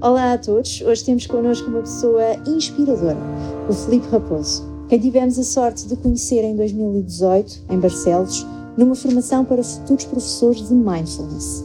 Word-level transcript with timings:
Olá 0.00 0.34
a 0.34 0.38
todos, 0.38 0.80
hoje 0.80 1.04
temos 1.04 1.26
connosco 1.26 1.68
uma 1.68 1.80
pessoa 1.80 2.22
inspiradora, 2.46 3.16
o 3.68 3.72
Felipe 3.72 4.06
Raposo, 4.06 4.62
quem 4.88 5.00
tivemos 5.00 5.36
a 5.40 5.42
sorte 5.42 5.88
de 5.88 5.96
conhecer 5.96 6.44
em 6.44 6.54
2018, 6.54 7.64
em 7.68 7.80
Barcelos, 7.80 8.46
numa 8.76 8.94
formação 8.94 9.44
para 9.44 9.60
futuros 9.60 10.04
professores 10.04 10.68
de 10.68 10.72
Mindfulness. 10.72 11.64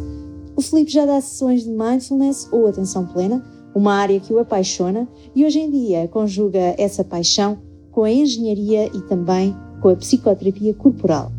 O 0.56 0.64
Felipe 0.64 0.92
já 0.92 1.06
dá 1.06 1.22
sessões 1.22 1.64
de 1.64 1.70
Mindfulness 1.70 2.50
ou 2.52 2.66
Atenção 2.66 3.06
Plena, 3.06 3.46
uma 3.76 3.94
área 3.94 4.20
que 4.20 4.34
o 4.34 4.40
apaixona, 4.40 5.08
e 5.36 5.46
hoje 5.46 5.60
em 5.60 5.70
dia 5.70 6.08
conjuga 6.08 6.74
essa 6.76 7.04
paixão 7.04 7.60
com 7.92 8.04
a 8.04 8.12
engenharia 8.12 8.88
e 8.88 9.02
também 9.02 9.56
com 9.80 9.90
a 9.90 9.96
psicoterapia 9.96 10.74
corporal. 10.74 11.32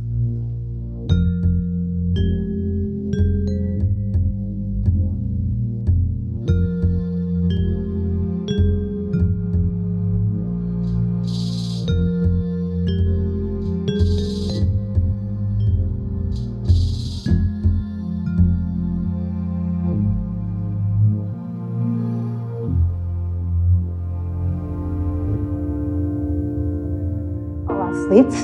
Felipe. 28.09 28.35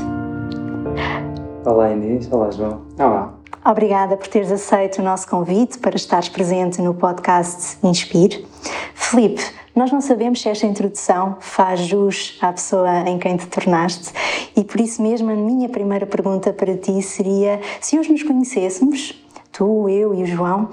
Olá 1.67 1.93
Inês, 1.93 2.33
olá 2.33 2.51
João. 2.51 2.81
Olá. 2.99 3.35
Obrigada 3.65 4.17
por 4.17 4.27
teres 4.27 4.51
aceito 4.51 5.01
o 5.01 5.05
nosso 5.05 5.29
convite 5.29 5.79
para 5.79 5.97
estares 5.97 6.31
presente 6.31 6.81
no 6.81 6.95
podcast 6.95 7.77
Inspire. 7.83 8.47
Felipe, 8.95 9.43
nós 9.77 9.93
não 9.93 10.01
sabemos 10.01 10.41
se 10.41 10.49
esta 10.49 10.67
introdução 10.67 11.37
faz 11.41 11.81
jus 11.81 12.39
à 12.41 12.53
pessoa 12.53 13.01
em 13.01 13.19
quem 13.19 13.37
te 13.37 13.47
tornaste 13.49 14.13
e 14.57 14.65
por 14.65 14.81
isso 14.81 15.03
mesmo 15.03 15.31
a 15.31 15.35
minha 15.35 15.69
primeira 15.69 16.07
pergunta 16.07 16.55
para 16.55 16.75
ti 16.77 17.03
seria 17.03 17.61
se 17.83 17.99
hoje 17.99 18.11
nos 18.13 18.23
conhecêssemos, 18.23 19.23
tu, 19.53 19.89
eu 19.91 20.15
e 20.15 20.23
o 20.23 20.27
João, 20.27 20.71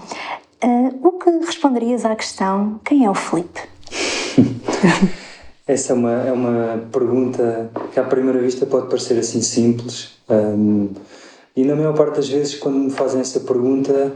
uh, 0.64 1.08
o 1.08 1.12
que 1.12 1.30
responderias 1.46 2.06
à 2.06 2.16
questão 2.16 2.80
quem 2.86 3.04
é 3.04 3.10
o 3.10 3.14
Felipe? 3.14 3.60
Essa 5.68 5.92
é 5.92 5.96
uma, 5.96 6.12
é 6.12 6.32
uma 6.32 6.84
pergunta 6.92 7.70
que 7.92 8.00
à 8.00 8.04
primeira 8.04 8.40
vista 8.40 8.66
pode 8.66 8.88
parecer 8.88 9.20
assim 9.20 9.42
simples 9.42 10.18
um, 10.30 10.90
e 11.56 11.64
na 11.66 11.76
maior 11.76 11.94
parte 11.94 12.16
das 12.16 12.30
vezes 12.30 12.56
quando 12.56 12.78
me 12.78 12.90
fazem 12.90 13.20
essa 13.20 13.42
pergunta 13.42 14.14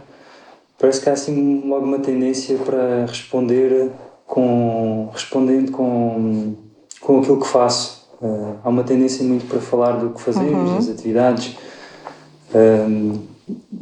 parece 0.79 1.01
que 1.01 1.09
há 1.09 1.13
assim 1.13 1.61
logo 1.67 1.85
uma 1.85 1.99
tendência 1.99 2.57
para 2.57 3.05
responder 3.05 3.91
com 4.25 5.09
respondendo 5.11 5.71
com, 5.71 6.55
com 7.01 7.19
aquilo 7.19 7.41
que 7.41 7.47
faço. 7.47 8.07
Uh, 8.21 8.55
há 8.63 8.69
uma 8.69 8.83
tendência 8.83 9.25
muito 9.25 9.45
para 9.47 9.59
falar 9.59 9.93
do 9.93 10.11
que 10.11 10.21
fazemos, 10.21 10.69
uhum. 10.69 10.75
das 10.75 10.89
atividades. 10.89 11.57
Um, 12.55 13.19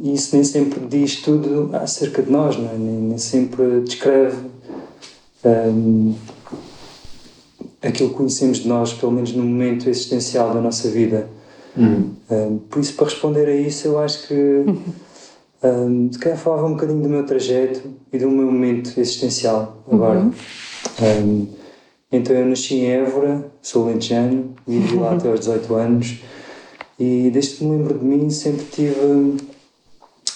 e 0.02 0.14
isso 0.14 0.36
nem 0.36 0.44
sempre 0.44 0.80
diz 0.88 1.22
tudo 1.22 1.70
acerca 1.74 2.24
de 2.24 2.32
nós, 2.32 2.56
é? 2.56 2.60
nem, 2.60 2.80
nem 2.80 3.18
sempre 3.18 3.82
descreve 3.82 4.38
um, 5.46 6.16
aquilo 7.82 8.10
que 8.10 8.16
conhecemos 8.16 8.60
de 8.60 8.68
nós, 8.68 8.94
pelo 8.94 9.12
menos 9.12 9.34
no 9.34 9.44
momento 9.44 9.90
existencial 9.90 10.54
da 10.54 10.62
nossa 10.62 10.90
vida. 10.90 11.30
Uhum. 11.78 12.14
Um, 12.30 12.58
por 12.70 12.80
isso, 12.80 12.94
para 12.96 13.06
responder 13.06 13.48
a 13.48 13.56
isso, 13.56 13.88
eu 13.88 14.00
acho 14.00 14.28
que 14.28 14.34
um, 15.64 16.12
se 16.12 16.20
calhar 16.20 16.38
falava 16.38 16.68
um 16.68 16.74
bocadinho 16.74 17.02
do 17.02 17.10
meu 17.10 17.26
trajeto 17.26 17.90
e 18.12 18.18
do 18.18 18.30
meu 18.30 18.46
momento 18.46 19.00
existencial 19.00 19.84
agora. 19.90 20.20
Uhum. 20.20 20.34
Um, 21.02 21.48
então, 22.12 22.36
eu 22.36 22.46
nasci 22.46 22.76
em 22.76 22.92
Évora, 22.92 23.52
sou 23.62 23.86
lentejano, 23.86 24.56
vivi 24.68 24.96
lá 24.96 25.14
até 25.14 25.30
aos 25.30 25.42
18 25.42 25.74
anos 25.76 26.20
e 27.00 27.30
desde 27.32 27.56
que 27.56 27.64
me 27.64 27.78
lembro 27.78 27.98
de 27.98 28.04
mim 28.04 28.30
sempre 28.30 28.66
tive 28.66 29.38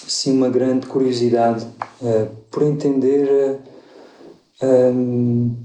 assim, 0.06 0.36
uma 0.36 0.48
grande 0.48 0.86
curiosidade 0.86 1.66
uh, 2.00 2.28
por 2.50 2.62
entender. 2.62 3.58
Uh, 4.62 5.63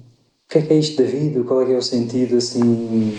o 0.49 0.51
que 0.51 0.57
é 0.57 0.61
que 0.63 0.73
é 0.73 0.79
isto 0.79 1.03
da 1.03 1.07
vida, 1.07 1.43
qual 1.43 1.61
é 1.61 1.65
que 1.65 1.73
é 1.73 1.77
o 1.77 1.81
sentido, 1.81 2.35
assim... 2.35 3.15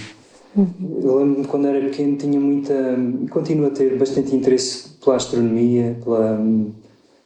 Eu 0.57 1.19
lembro-me 1.19 1.47
quando 1.47 1.69
era 1.69 1.81
pequeno 1.81 2.17
tinha 2.17 2.41
muita... 2.41 2.75
e 3.23 3.29
continuo 3.29 3.69
a 3.69 3.71
ter 3.71 3.97
bastante 3.97 4.35
interesse 4.35 4.89
pela 5.03 5.15
astronomia, 5.15 5.97
pela... 6.03 6.45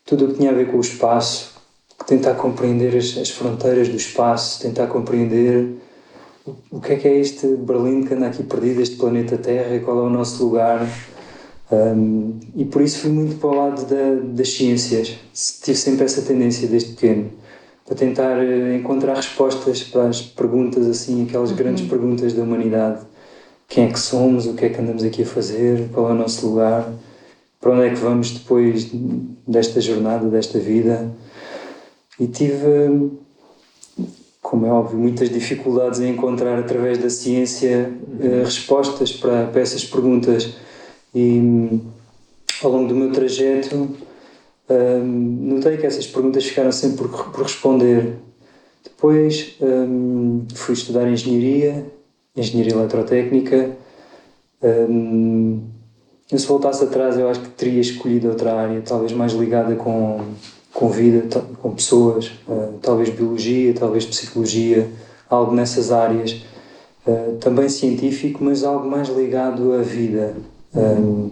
tudo 0.04 0.26
o 0.26 0.28
que 0.28 0.34
tinha 0.34 0.50
a 0.50 0.52
ver 0.52 0.70
com 0.70 0.76
o 0.76 0.80
espaço, 0.80 1.54
tentar 2.06 2.34
compreender 2.34 2.94
as, 2.94 3.16
as 3.16 3.30
fronteiras 3.30 3.88
do 3.88 3.96
espaço, 3.96 4.60
tentar 4.60 4.88
compreender 4.88 5.70
o 6.70 6.82
que 6.82 6.92
é 6.92 6.96
que 6.96 7.08
é 7.08 7.18
este 7.18 7.46
Berlim 7.46 8.02
que 8.02 8.12
anda 8.12 8.26
aqui 8.26 8.42
perdido, 8.42 8.82
este 8.82 8.96
planeta 8.96 9.38
Terra, 9.38 9.80
qual 9.80 10.00
é 10.00 10.02
o 10.02 10.10
nosso 10.10 10.44
lugar. 10.44 10.86
Um, 11.72 12.38
e 12.54 12.66
por 12.66 12.82
isso 12.82 12.98
fui 12.98 13.10
muito 13.10 13.36
para 13.36 13.48
o 13.48 13.54
lado 13.54 13.86
da, 13.86 14.16
das 14.34 14.50
ciências. 14.52 15.16
Tive 15.62 15.78
sempre 15.78 16.04
essa 16.04 16.20
tendência 16.20 16.68
desde 16.68 16.90
pequeno 16.90 17.30
para 17.84 17.94
tentar 17.94 18.38
eh, 18.42 18.76
encontrar 18.76 19.14
respostas 19.14 19.82
para 19.82 20.08
as 20.08 20.22
perguntas, 20.22 20.86
assim, 20.86 21.24
aquelas 21.24 21.50
uhum. 21.50 21.56
grandes 21.56 21.86
perguntas 21.86 22.32
da 22.32 22.42
humanidade. 22.42 23.04
Quem 23.68 23.84
é 23.84 23.92
que 23.92 23.98
somos? 23.98 24.46
O 24.46 24.54
que 24.54 24.66
é 24.66 24.68
que 24.70 24.80
andamos 24.80 25.04
aqui 25.04 25.22
a 25.22 25.26
fazer? 25.26 25.88
Qual 25.92 26.08
é 26.08 26.12
o 26.12 26.14
nosso 26.14 26.46
lugar? 26.48 26.90
Para 27.60 27.72
onde 27.72 27.86
é 27.86 27.90
que 27.90 27.96
vamos 27.96 28.30
depois 28.30 28.90
desta 29.46 29.80
jornada, 29.80 30.28
desta 30.28 30.58
vida? 30.58 31.10
E 32.18 32.26
tive, 32.26 33.10
como 34.40 34.66
é 34.66 34.70
óbvio, 34.70 34.98
muitas 34.98 35.28
dificuldades 35.28 36.00
em 36.00 36.10
encontrar 36.10 36.58
através 36.58 36.98
da 36.98 37.10
ciência 37.10 37.92
uhum. 38.08 38.44
respostas 38.44 39.12
para, 39.12 39.46
para 39.46 39.60
essas 39.60 39.84
perguntas. 39.84 40.54
E 41.14 41.80
ao 42.62 42.70
longo 42.70 42.88
do 42.88 42.94
meu 42.94 43.12
trajeto 43.12 43.88
um, 44.68 45.54
notei 45.54 45.76
que 45.76 45.86
essas 45.86 46.06
perguntas 46.06 46.44
ficaram 46.44 46.72
sempre 46.72 47.08
por, 47.08 47.30
por 47.30 47.42
responder. 47.42 48.16
Depois 48.82 49.56
um, 49.60 50.46
fui 50.54 50.74
estudar 50.74 51.06
engenharia, 51.08 51.86
engenharia 52.36 52.72
eletrotécnica. 52.72 53.76
Um, 54.62 55.60
se 56.26 56.46
voltasse 56.46 56.82
atrás, 56.84 57.18
eu 57.18 57.28
acho 57.28 57.40
que 57.40 57.48
teria 57.50 57.80
escolhido 57.80 58.28
outra 58.28 58.54
área, 58.54 58.80
talvez 58.80 59.12
mais 59.12 59.32
ligada 59.32 59.76
com, 59.76 60.20
com 60.72 60.88
vida, 60.88 61.28
com 61.60 61.74
pessoas, 61.74 62.32
uh, 62.48 62.78
talvez 62.80 63.10
biologia, 63.10 63.74
talvez 63.74 64.04
psicologia, 64.06 64.88
algo 65.28 65.54
nessas 65.54 65.92
áreas. 65.92 66.42
Uh, 67.06 67.36
também 67.38 67.68
científico, 67.68 68.42
mas 68.42 68.64
algo 68.64 68.88
mais 68.88 69.08
ligado 69.08 69.74
à 69.74 69.82
vida. 69.82 70.34
Um, 70.74 71.30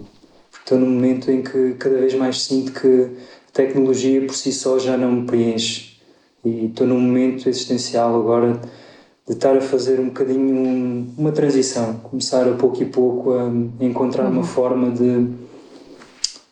estou 0.64 0.78
num 0.78 0.88
momento 0.88 1.30
em 1.30 1.42
que 1.42 1.74
cada 1.74 1.98
vez 1.98 2.14
mais 2.14 2.42
sinto 2.42 2.72
que 2.72 3.10
a 3.48 3.52
tecnologia 3.52 4.24
por 4.24 4.34
si 4.34 4.52
só 4.52 4.78
já 4.78 4.96
não 4.96 5.12
me 5.12 5.26
preenche. 5.26 5.92
E 6.44 6.66
estou 6.66 6.86
num 6.86 6.98
momento 6.98 7.48
existencial 7.48 8.18
agora 8.18 8.60
de 9.26 9.34
estar 9.34 9.56
a 9.56 9.60
fazer 9.60 10.00
um 10.00 10.06
bocadinho 10.06 11.12
uma 11.16 11.30
transição, 11.30 11.94
começar 12.02 12.48
a 12.48 12.54
pouco 12.54 12.82
e 12.82 12.86
pouco 12.86 13.32
a, 13.32 13.50
encontrar 13.80 14.28
uma 14.28 14.38
uhum. 14.38 14.44
forma 14.44 14.90
de, 14.90 15.28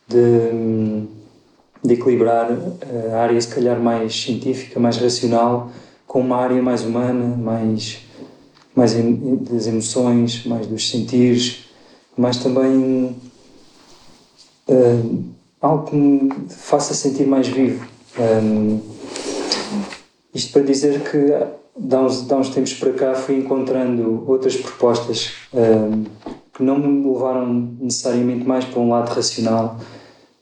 de, 0.07 1.07
de, 1.83 1.95
equilibrar 1.95 2.49
a 3.13 3.17
área, 3.17 3.41
se 3.41 3.49
calhar, 3.49 3.81
mais 3.81 4.15
científica, 4.15 4.79
mais 4.79 4.97
racional, 4.99 5.71
com 6.07 6.21
uma 6.21 6.37
área 6.37 6.63
mais 6.63 6.85
humana, 6.85 7.37
mais, 7.37 7.99
mais 8.75 8.95
das 9.51 9.67
emoções, 9.67 10.45
mais 10.47 10.69
dos 10.69 10.89
sentires, 10.89 11.65
mais 12.17 12.37
também 12.37 13.17
algo 15.61 15.85
que 15.87 15.97
me 15.97 16.31
faça 16.49 16.95
sentir 16.95 17.27
mais 17.27 17.49
vivo. 17.49 17.87
Um, 18.19 18.81
isto 20.35 20.53
para 20.53 20.63
dizer 20.63 21.01
que 21.01 21.19
de 21.77 21.97
uns, 21.97 22.27
de 22.27 22.35
uns 22.35 22.49
tempos 22.51 22.75
para 22.75 22.93
cá 22.93 23.15
fui 23.15 23.37
encontrando 23.37 24.25
outras 24.27 24.57
propostas 24.57 25.33
um, 25.53 26.05
que 26.53 26.63
não 26.63 26.79
me 26.79 27.09
levaram 27.09 27.77
necessariamente 27.81 28.47
mais 28.47 28.65
para 28.65 28.81
um 28.81 28.91
lado 28.91 29.09
racional 29.15 29.79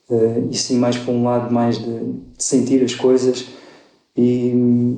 uh, 0.09 0.47
e 0.49 0.57
sim 0.57 0.77
mais 0.77 0.97
para 0.97 1.13
um 1.13 1.23
lado 1.23 1.53
mais 1.53 1.77
de, 1.77 1.99
de 1.99 2.43
sentir 2.43 2.83
as 2.83 2.93
coisas 2.93 3.47
e, 4.17 4.95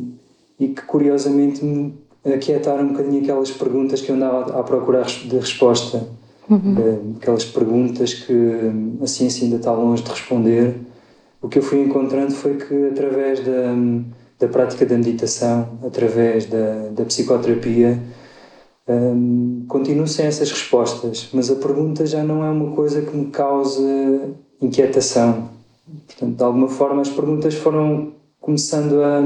e 0.59 0.69
que 0.69 0.81
curiosamente 0.83 1.63
me 1.63 1.93
aquietaram 2.33 2.85
um 2.85 2.87
bocadinho 2.89 3.21
aquelas 3.21 3.51
perguntas 3.51 4.01
que 4.01 4.09
eu 4.09 4.15
andava 4.15 4.59
à 4.59 4.63
procura 4.63 5.03
de 5.03 5.37
resposta 5.37 6.07
uhum. 6.51 6.75
Eh, 6.77 7.17
aquelas 7.17 7.45
perguntas 7.45 8.13
que 8.13 8.33
a 9.01 9.07
ciência 9.07 9.45
ainda 9.45 9.55
está 9.55 9.71
longe 9.71 10.03
de 10.03 10.09
responder. 10.09 10.75
O 11.41 11.49
que 11.49 11.57
eu 11.57 11.63
fui 11.63 11.81
encontrando 11.81 12.31
foi 12.31 12.57
que 12.57 12.87
através 12.87 13.39
da, 13.39 13.73
da 14.39 14.47
prática 14.47 14.85
da 14.85 14.97
meditação, 14.97 15.79
através 15.83 16.45
da, 16.45 16.89
da 16.91 17.05
psicoterapia, 17.05 17.99
um, 18.87 19.65
continuo 19.67 20.07
sem 20.07 20.25
essas 20.25 20.51
respostas, 20.51 21.29
mas 21.33 21.49
a 21.49 21.55
pergunta 21.55 22.05
já 22.05 22.23
não 22.23 22.43
é 22.43 22.49
uma 22.49 22.75
coisa 22.75 23.01
que 23.01 23.15
me 23.15 23.27
cause 23.27 23.81
inquietação. 24.61 25.49
Portanto, 26.07 26.35
de 26.35 26.43
alguma 26.43 26.67
forma, 26.67 27.01
as 27.01 27.09
perguntas 27.09 27.53
foram 27.53 28.13
começando 28.39 29.01
a, 29.01 29.19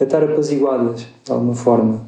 a 0.00 0.04
estar 0.04 0.22
apaziguadas, 0.22 1.06
de 1.24 1.32
alguma 1.32 1.54
forma. 1.54 2.02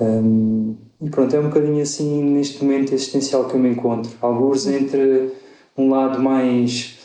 Um, 0.00 0.74
pronto, 1.10 1.34
é 1.34 1.40
um 1.40 1.48
bocadinho 1.48 1.82
assim, 1.82 2.22
neste 2.24 2.62
momento 2.64 2.92
existencial 2.92 3.44
que 3.46 3.54
eu 3.54 3.60
me 3.60 3.70
encontro. 3.70 4.10
Alguns 4.20 4.66
entre 4.66 5.32
um 5.76 5.90
lado 5.90 6.22
mais, 6.22 6.96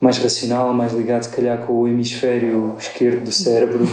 mais 0.00 0.18
racional, 0.18 0.72
mais 0.72 0.92
ligado, 0.92 1.22
se 1.22 1.30
calhar, 1.30 1.66
com 1.66 1.80
o 1.80 1.88
hemisfério 1.88 2.74
esquerdo 2.78 3.24
do 3.24 3.32
cérebro, 3.32 3.86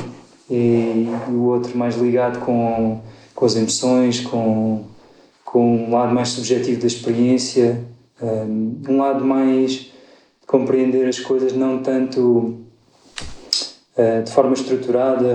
e, 0.49 1.07
e 1.29 1.31
o 1.31 1.43
outro 1.43 1.77
mais 1.77 1.95
ligado 1.97 2.39
com, 2.39 3.01
com 3.35 3.45
as 3.45 3.55
emoções, 3.55 4.21
com, 4.21 4.85
com 5.43 5.85
um 5.85 5.91
lado 5.91 6.13
mais 6.13 6.29
subjetivo 6.29 6.79
da 6.79 6.87
experiência, 6.87 7.83
um, 8.21 8.81
um 8.87 8.97
lado 8.97 9.25
mais 9.25 9.71
de 9.71 9.91
compreender 10.47 11.07
as 11.07 11.19
coisas 11.19 11.53
não 11.53 11.79
tanto 11.79 12.66
de 14.23 14.31
forma 14.31 14.53
estruturada 14.53 15.33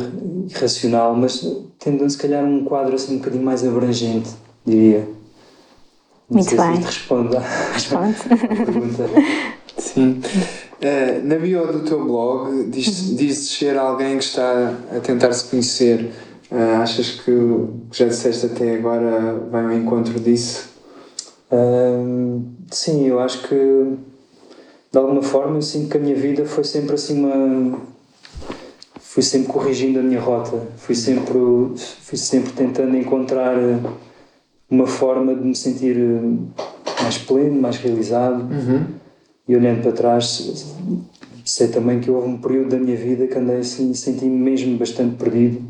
e 0.48 0.52
racional, 0.52 1.16
mas 1.16 1.44
tendo 1.80 2.08
se 2.08 2.16
calhar 2.16 2.44
um 2.44 2.64
quadro 2.64 2.94
assim 2.94 3.14
um 3.14 3.18
bocadinho 3.18 3.42
mais 3.42 3.66
abrangente, 3.66 4.30
diria. 4.64 5.08
Não 6.30 6.38
Muito 6.38 6.56
bem. 6.56 6.76
Se 6.76 6.82
responde 6.82 7.36
à 7.36 7.42
pergunta. 8.64 9.04
Sim. 9.76 10.20
Uh, 10.82 11.26
na 11.26 11.36
bio 11.36 11.66
do 11.70 11.80
teu 11.80 12.04
blog 12.04 12.64
diz, 12.70 13.10
uhum. 13.10 13.16
diz 13.16 13.38
ser 13.50 13.76
alguém 13.76 14.18
que 14.18 14.24
está 14.24 14.74
a 14.96 15.00
tentar 15.00 15.32
se 15.32 15.44
conhecer. 15.44 16.10
Uh, 16.50 16.82
achas 16.82 17.10
que 17.10 17.30
o 17.30 17.86
que 17.90 17.98
já 17.98 18.06
disseste 18.06 18.46
até 18.46 18.74
agora 18.76 19.46
vai 19.50 19.64
ao 19.64 19.72
encontro 19.72 20.18
disso? 20.18 20.70
Uh, 21.50 22.42
sim, 22.70 23.06
eu 23.06 23.20
acho 23.20 23.46
que 23.46 23.54
de 23.54 24.98
alguma 24.98 25.22
forma 25.22 25.58
eu 25.58 25.62
sinto 25.62 25.90
que 25.90 25.96
a 25.96 26.00
minha 26.00 26.16
vida 26.16 26.44
foi 26.44 26.64
sempre 26.64 26.94
assim 26.94 27.24
uma 27.24 27.78
fui 29.12 29.22
sempre 29.22 29.52
corrigindo 29.52 29.98
a 29.98 30.02
minha 30.02 30.18
rota, 30.18 30.58
fui 30.78 30.94
sempre, 30.94 31.34
fui 32.00 32.16
sempre 32.16 32.50
tentando 32.52 32.96
encontrar 32.96 33.54
eh, 33.58 33.78
uma 34.70 34.86
forma 34.86 35.34
de 35.34 35.44
me 35.44 35.54
sentir 35.54 35.98
eh, 35.98 37.02
mais 37.02 37.18
pleno, 37.18 37.60
mais 37.60 37.76
realizado. 37.76 38.40
Uhum. 38.50 38.86
E 39.46 39.54
olhando 39.54 39.82
para 39.82 39.92
trás, 39.92 40.64
sei 41.44 41.68
também 41.68 42.00
que 42.00 42.10
houve 42.10 42.26
um 42.26 42.38
período 42.38 42.70
da 42.70 42.78
minha 42.78 42.96
vida 42.96 43.26
que 43.26 43.36
andei 43.36 43.58
assim, 43.58 43.92
senti-me 43.92 44.38
mesmo 44.38 44.78
bastante 44.78 45.16
perdido. 45.16 45.60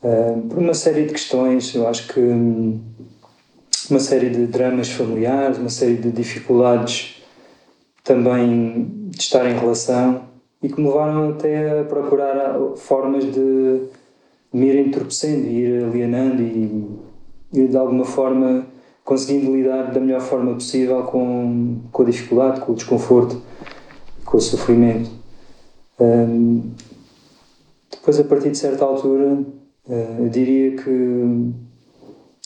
Uh, 0.00 0.40
por 0.48 0.58
uma 0.58 0.74
série 0.74 1.06
de 1.06 1.12
questões, 1.12 1.74
eu 1.74 1.88
acho 1.88 2.06
que 2.12 2.20
um, 2.20 2.80
uma 3.90 3.98
série 3.98 4.30
de 4.30 4.46
dramas 4.46 4.88
familiares, 4.88 5.58
uma 5.58 5.68
série 5.68 5.96
de 5.96 6.12
dificuldades 6.12 7.16
também 8.04 8.88
de 9.08 9.20
estar 9.20 9.44
em 9.50 9.58
relação 9.58 10.29
e 10.62 10.68
que 10.68 10.80
me 10.80 10.88
levaram 10.88 11.30
até 11.30 11.80
a 11.80 11.84
procurar 11.84 12.58
formas 12.76 13.24
de 13.24 13.88
me 14.52 14.66
ir 14.66 14.86
entorpecendo, 14.86 15.46
ir 15.46 15.84
alienando 15.84 16.42
e, 16.42 16.98
e 17.52 17.66
de 17.66 17.76
alguma 17.76 18.04
forma 18.04 18.66
conseguindo 19.04 19.54
lidar 19.54 19.92
da 19.92 20.00
melhor 20.00 20.20
forma 20.20 20.54
possível 20.54 21.02
com, 21.04 21.80
com 21.90 22.02
a 22.02 22.06
dificuldade, 22.06 22.60
com 22.60 22.72
o 22.72 22.74
desconforto, 22.74 23.40
com 24.24 24.36
o 24.36 24.40
sofrimento. 24.40 25.10
Um, 25.98 26.70
depois, 27.90 28.20
a 28.20 28.24
partir 28.24 28.50
de 28.50 28.58
certa 28.58 28.84
altura, 28.84 29.42
uh, 29.88 30.16
eu 30.20 30.28
diria 30.28 30.76
que 30.76 30.90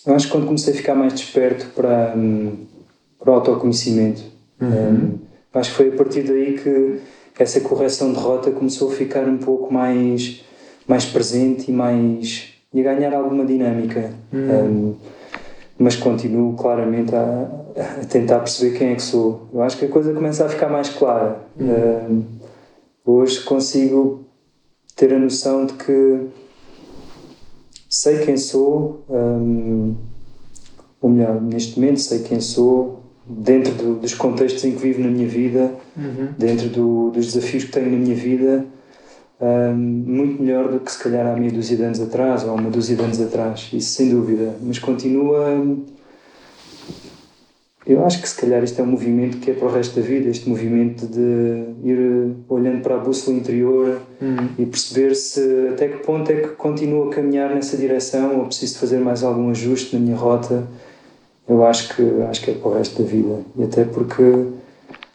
eu 0.06 0.14
acho 0.14 0.26
que 0.26 0.32
quando 0.32 0.46
comecei 0.46 0.72
a 0.72 0.76
ficar 0.76 0.94
mais 0.94 1.12
desperto 1.12 1.66
para, 1.74 2.14
um, 2.16 2.56
para 3.18 3.30
o 3.30 3.34
autoconhecimento, 3.34 4.22
uhum. 4.60 4.68
um, 4.68 5.18
acho 5.54 5.70
que 5.70 5.76
foi 5.76 5.88
a 5.88 5.96
partir 5.96 6.22
daí 6.22 6.58
que 6.58 7.00
essa 7.38 7.60
correção 7.60 8.12
de 8.12 8.18
rota 8.18 8.50
começou 8.50 8.90
a 8.90 8.94
ficar 8.94 9.28
um 9.28 9.38
pouco 9.38 9.72
mais, 9.72 10.44
mais 10.86 11.04
presente 11.04 11.70
e 11.70 11.74
mais 11.74 12.54
e 12.72 12.80
a 12.80 12.82
ganhar 12.82 13.14
alguma 13.14 13.44
dinâmica. 13.44 14.12
Uhum. 14.32 14.50
Um, 14.50 14.94
mas 15.78 15.94
continuo 15.96 16.54
claramente 16.54 17.14
a, 17.14 17.48
a, 17.76 18.04
tentar 18.04 18.40
perceber 18.40 18.76
quem 18.76 18.88
é 18.88 18.94
que 18.96 19.02
sou. 19.02 19.48
Eu 19.52 19.62
acho 19.62 19.76
que 19.76 19.84
a 19.84 19.88
coisa 19.88 20.12
começa 20.12 20.44
a 20.44 20.48
ficar 20.48 20.68
mais 20.68 20.88
clara. 20.88 21.38
Uhum. 21.58 22.24
Uh, 23.04 23.12
hoje 23.12 23.40
consigo 23.42 24.24
ter 24.96 25.12
a 25.12 25.18
noção 25.18 25.66
de 25.66 25.74
que 25.74 26.26
sei 27.88 28.24
quem 28.24 28.36
sou, 28.36 29.04
um, 29.08 29.94
ou 31.00 31.10
melhor, 31.10 31.40
neste 31.40 31.78
momento 31.78 32.00
sei 32.00 32.20
quem 32.20 32.40
sou, 32.40 33.03
dentro 33.26 33.72
do, 33.74 33.94
dos 33.96 34.14
contextos 34.14 34.64
em 34.64 34.72
que 34.72 34.78
vivo 34.78 35.00
na 35.00 35.08
minha 35.08 35.28
vida, 35.28 35.72
uhum. 35.96 36.28
dentro 36.36 36.68
do, 36.68 37.10
dos 37.10 37.32
desafios 37.32 37.64
que 37.64 37.72
tenho 37.72 37.90
na 37.90 37.96
minha 37.96 38.14
vida, 38.14 38.66
um, 39.40 39.74
muito 39.74 40.42
melhor 40.42 40.70
do 40.70 40.80
que 40.80 40.90
se 40.92 41.02
calhar 41.02 41.26
há 41.26 41.36
meia 41.36 41.52
dúzia 41.52 41.76
de 41.76 41.82
anos 41.82 42.00
atrás 42.00 42.44
ou 42.44 42.50
há 42.50 42.54
uma 42.54 42.70
dúzia 42.70 42.96
de 42.96 43.02
anos 43.02 43.20
atrás, 43.20 43.70
isso 43.72 43.92
sem 43.94 44.10
dúvida, 44.10 44.54
mas 44.62 44.78
continua. 44.78 45.46
Eu 47.86 48.02
acho 48.06 48.22
que 48.22 48.28
se 48.28 48.40
calhar 48.40 48.64
isto 48.64 48.80
é 48.80 48.82
um 48.82 48.86
movimento 48.86 49.36
que 49.38 49.50
é 49.50 49.54
para 49.54 49.68
o 49.68 49.70
resto 49.70 50.00
da 50.00 50.06
vida, 50.06 50.30
este 50.30 50.48
movimento 50.48 51.06
de 51.06 51.64
ir 51.82 52.34
olhando 52.48 52.80
para 52.80 52.94
a 52.94 52.98
bússola 52.98 53.36
interior 53.36 54.00
uhum. 54.22 54.48
e 54.58 54.64
perceber 54.64 55.14
se 55.14 55.68
até 55.70 55.88
que 55.88 55.98
ponto 55.98 56.30
é 56.30 56.36
que 56.36 56.48
continuo 56.48 57.08
a 57.08 57.10
caminhar 57.10 57.54
nessa 57.54 57.76
direção 57.76 58.38
ou 58.38 58.46
preciso 58.46 58.78
fazer 58.78 58.98
mais 59.00 59.22
algum 59.22 59.50
ajuste 59.50 59.94
na 59.94 60.00
minha 60.00 60.16
rota. 60.16 60.66
Eu 61.48 61.64
acho 61.64 61.94
que, 61.94 62.02
acho 62.28 62.42
que 62.42 62.50
é 62.50 62.54
para 62.54 62.68
o 62.68 62.74
resto 62.74 63.02
da 63.02 63.08
vida. 63.08 63.40
E 63.56 63.64
até 63.64 63.84
porque 63.84 64.22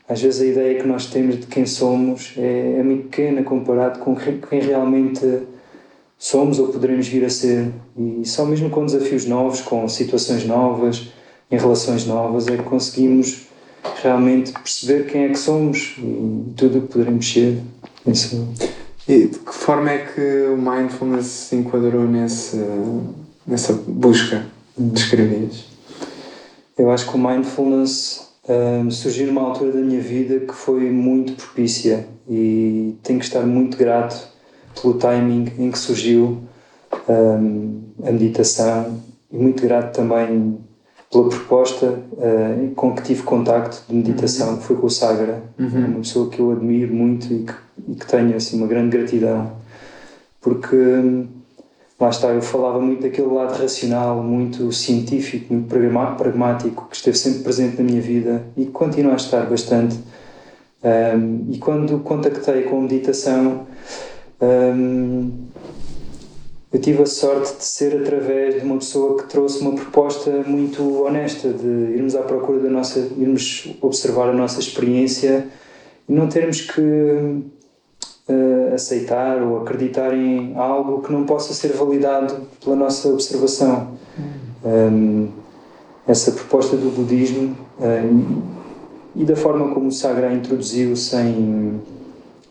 às 0.08 0.22
vezes 0.22 0.42
a 0.42 0.46
ideia 0.46 0.82
que 0.82 0.88
nós 0.88 1.06
temos 1.06 1.40
de 1.40 1.46
quem 1.46 1.68
somos 1.68 2.34
é, 2.36 2.78
é 2.80 2.84
muito 2.84 3.04
pequena 3.04 3.44
comparado 3.44 4.00
com 4.00 4.16
quem 4.16 4.60
realmente 4.60 5.22
somos 6.18 6.60
ou 6.60 6.68
poderemos 6.68 7.08
vir 7.08 7.24
a 7.26 7.30
ser. 7.30 7.72
E 7.96 8.24
só 8.26 8.44
mesmo 8.44 8.70
com 8.70 8.86
desafios 8.86 9.26
novos, 9.26 9.62
com 9.62 9.88
situações 9.88 10.46
novas, 10.46 11.10
em 11.52 11.58
relações 11.58 12.06
novas, 12.06 12.48
é 12.48 12.58
que 12.58 12.64
conseguimos 12.64 13.48
realmente 14.02 14.52
perceber 14.52 15.06
quem 15.06 15.26
é 15.26 15.30
que 15.30 15.38
somos 15.38 15.96
e 16.00 16.54
tudo 16.58 16.80
o 16.80 16.82
que 16.82 16.88
poderemos 16.88 17.32
ser. 17.32 17.62
Isso. 18.06 18.48
E 19.08 19.28
de 19.28 19.40
que 19.40 19.54
forma 19.54 19.92
é 19.92 20.06
que 20.06 20.22
o 20.48 20.58
mindfulness 20.58 21.26
se 21.26 21.56
enquadrou 21.56 22.04
nesse, 22.04 22.58
nessa 23.46 23.74
busca 23.74 24.46
de 24.78 25.00
escrever? 25.00 25.50
Eu 26.80 26.90
acho 26.90 27.12
que 27.12 27.18
o 27.18 27.20
mindfulness 27.20 28.30
um, 28.48 28.90
surgiu 28.90 29.28
numa 29.28 29.42
altura 29.42 29.74
da 29.74 29.82
minha 29.82 30.00
vida 30.00 30.40
que 30.40 30.54
foi 30.54 30.90
muito 30.90 31.34
propícia 31.34 32.08
e 32.26 32.96
tenho 33.04 33.20
que 33.20 33.26
estar 33.26 33.42
muito 33.42 33.78
grato 33.78 34.18
pelo 34.82 34.94
timing 34.94 35.52
em 35.60 35.70
que 35.70 35.78
surgiu 35.78 36.38
um, 37.10 37.82
a 38.02 38.12
meditação 38.14 38.98
e 39.30 39.38
muito 39.38 39.62
grato 39.62 39.94
também 39.94 40.58
pela 41.12 41.28
proposta 41.28 42.00
uh, 42.14 42.72
com 42.76 42.96
que 42.96 43.02
tive 43.02 43.24
contacto 43.24 43.84
de 43.90 43.94
meditação, 43.94 44.56
que 44.56 44.64
foi 44.64 44.78
com 44.78 44.88
o 44.88 44.90
Sagra, 44.90 45.44
uhum. 45.60 45.86
uma 45.86 46.00
pessoa 46.00 46.30
que 46.30 46.40
eu 46.40 46.52
admiro 46.54 46.94
muito 46.94 47.26
e 47.34 47.40
que, 47.44 47.54
e 47.90 47.96
que 47.96 48.06
tenho 48.06 48.38
assim, 48.38 48.58
uma 48.58 48.68
grande 48.68 48.96
gratidão, 48.96 49.52
porque 50.40 50.78
lá 52.00 52.10
está, 52.10 52.30
eu 52.30 52.42
falava 52.42 52.80
muito 52.80 53.02
daquele 53.02 53.28
lado 53.28 53.60
racional, 53.60 54.24
muito 54.24 54.72
científico, 54.72 55.54
muito 55.54 55.68
pragmático, 56.18 56.88
que 56.90 56.96
esteve 56.96 57.18
sempre 57.18 57.44
presente 57.44 57.78
na 57.78 57.84
minha 57.84 58.02
vida 58.02 58.46
e 58.56 58.66
que 58.66 58.72
continua 58.72 59.14
a 59.14 59.18
estar 59.18 59.46
bastante. 59.46 60.00
Um, 60.82 61.52
e 61.52 61.58
quando 61.58 62.00
contactei 62.00 62.64
com 62.64 62.82
meditação, 62.82 63.68
um, 64.42 65.50
eu 66.72 66.80
tive 66.80 67.02
a 67.02 67.06
sorte 67.06 67.58
de 67.58 67.64
ser 67.64 68.00
através 68.00 68.56
de 68.56 68.62
uma 68.62 68.78
pessoa 68.78 69.18
que 69.18 69.28
trouxe 69.28 69.60
uma 69.60 69.74
proposta 69.74 70.30
muito 70.46 71.04
honesta 71.04 71.50
de 71.50 71.68
irmos 71.96 72.16
à 72.16 72.22
procura 72.22 72.60
da 72.60 72.70
nossa, 72.70 73.00
irmos 73.18 73.76
observar 73.82 74.30
a 74.30 74.34
nossa 74.34 74.60
experiência 74.60 75.48
e 76.08 76.14
não 76.14 76.30
termos 76.30 76.62
que 76.62 76.82
uh, 78.30 78.74
aceitar 78.74 79.42
ou 79.42 79.62
acreditar 79.62 80.14
em 80.14 80.54
algo 80.56 81.02
que 81.02 81.12
não 81.12 81.26
possa 81.26 81.54
ser 81.54 81.74
validado 81.74 82.36
pela 82.64 82.76
nossa 82.76 83.10
observação. 83.10 83.90
Um, 84.64 84.70
ehm, 84.70 85.28
essa 86.08 86.32
proposta 86.32 86.76
do 86.76 86.90
budismo 86.90 87.56
uh, 87.80 88.42
e 89.16 89.24
da 89.24 89.36
forma 89.36 89.74
como 89.74 89.88
o 89.88 89.92
Sagra 89.92 90.30
a 90.30 90.34
introduziu 90.34 90.96
sem 90.96 91.80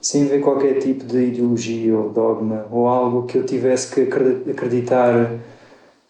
sem 0.00 0.26
ver 0.26 0.40
qualquer 0.40 0.78
tipo 0.78 1.04
de 1.04 1.26
ideologia 1.26 1.96
ou 1.96 2.10
dogma 2.10 2.66
ou 2.70 2.86
algo 2.86 3.24
que 3.24 3.36
eu 3.36 3.44
tivesse 3.44 3.92
que 3.92 4.02
acreditar 4.48 5.12
um, 5.12 5.38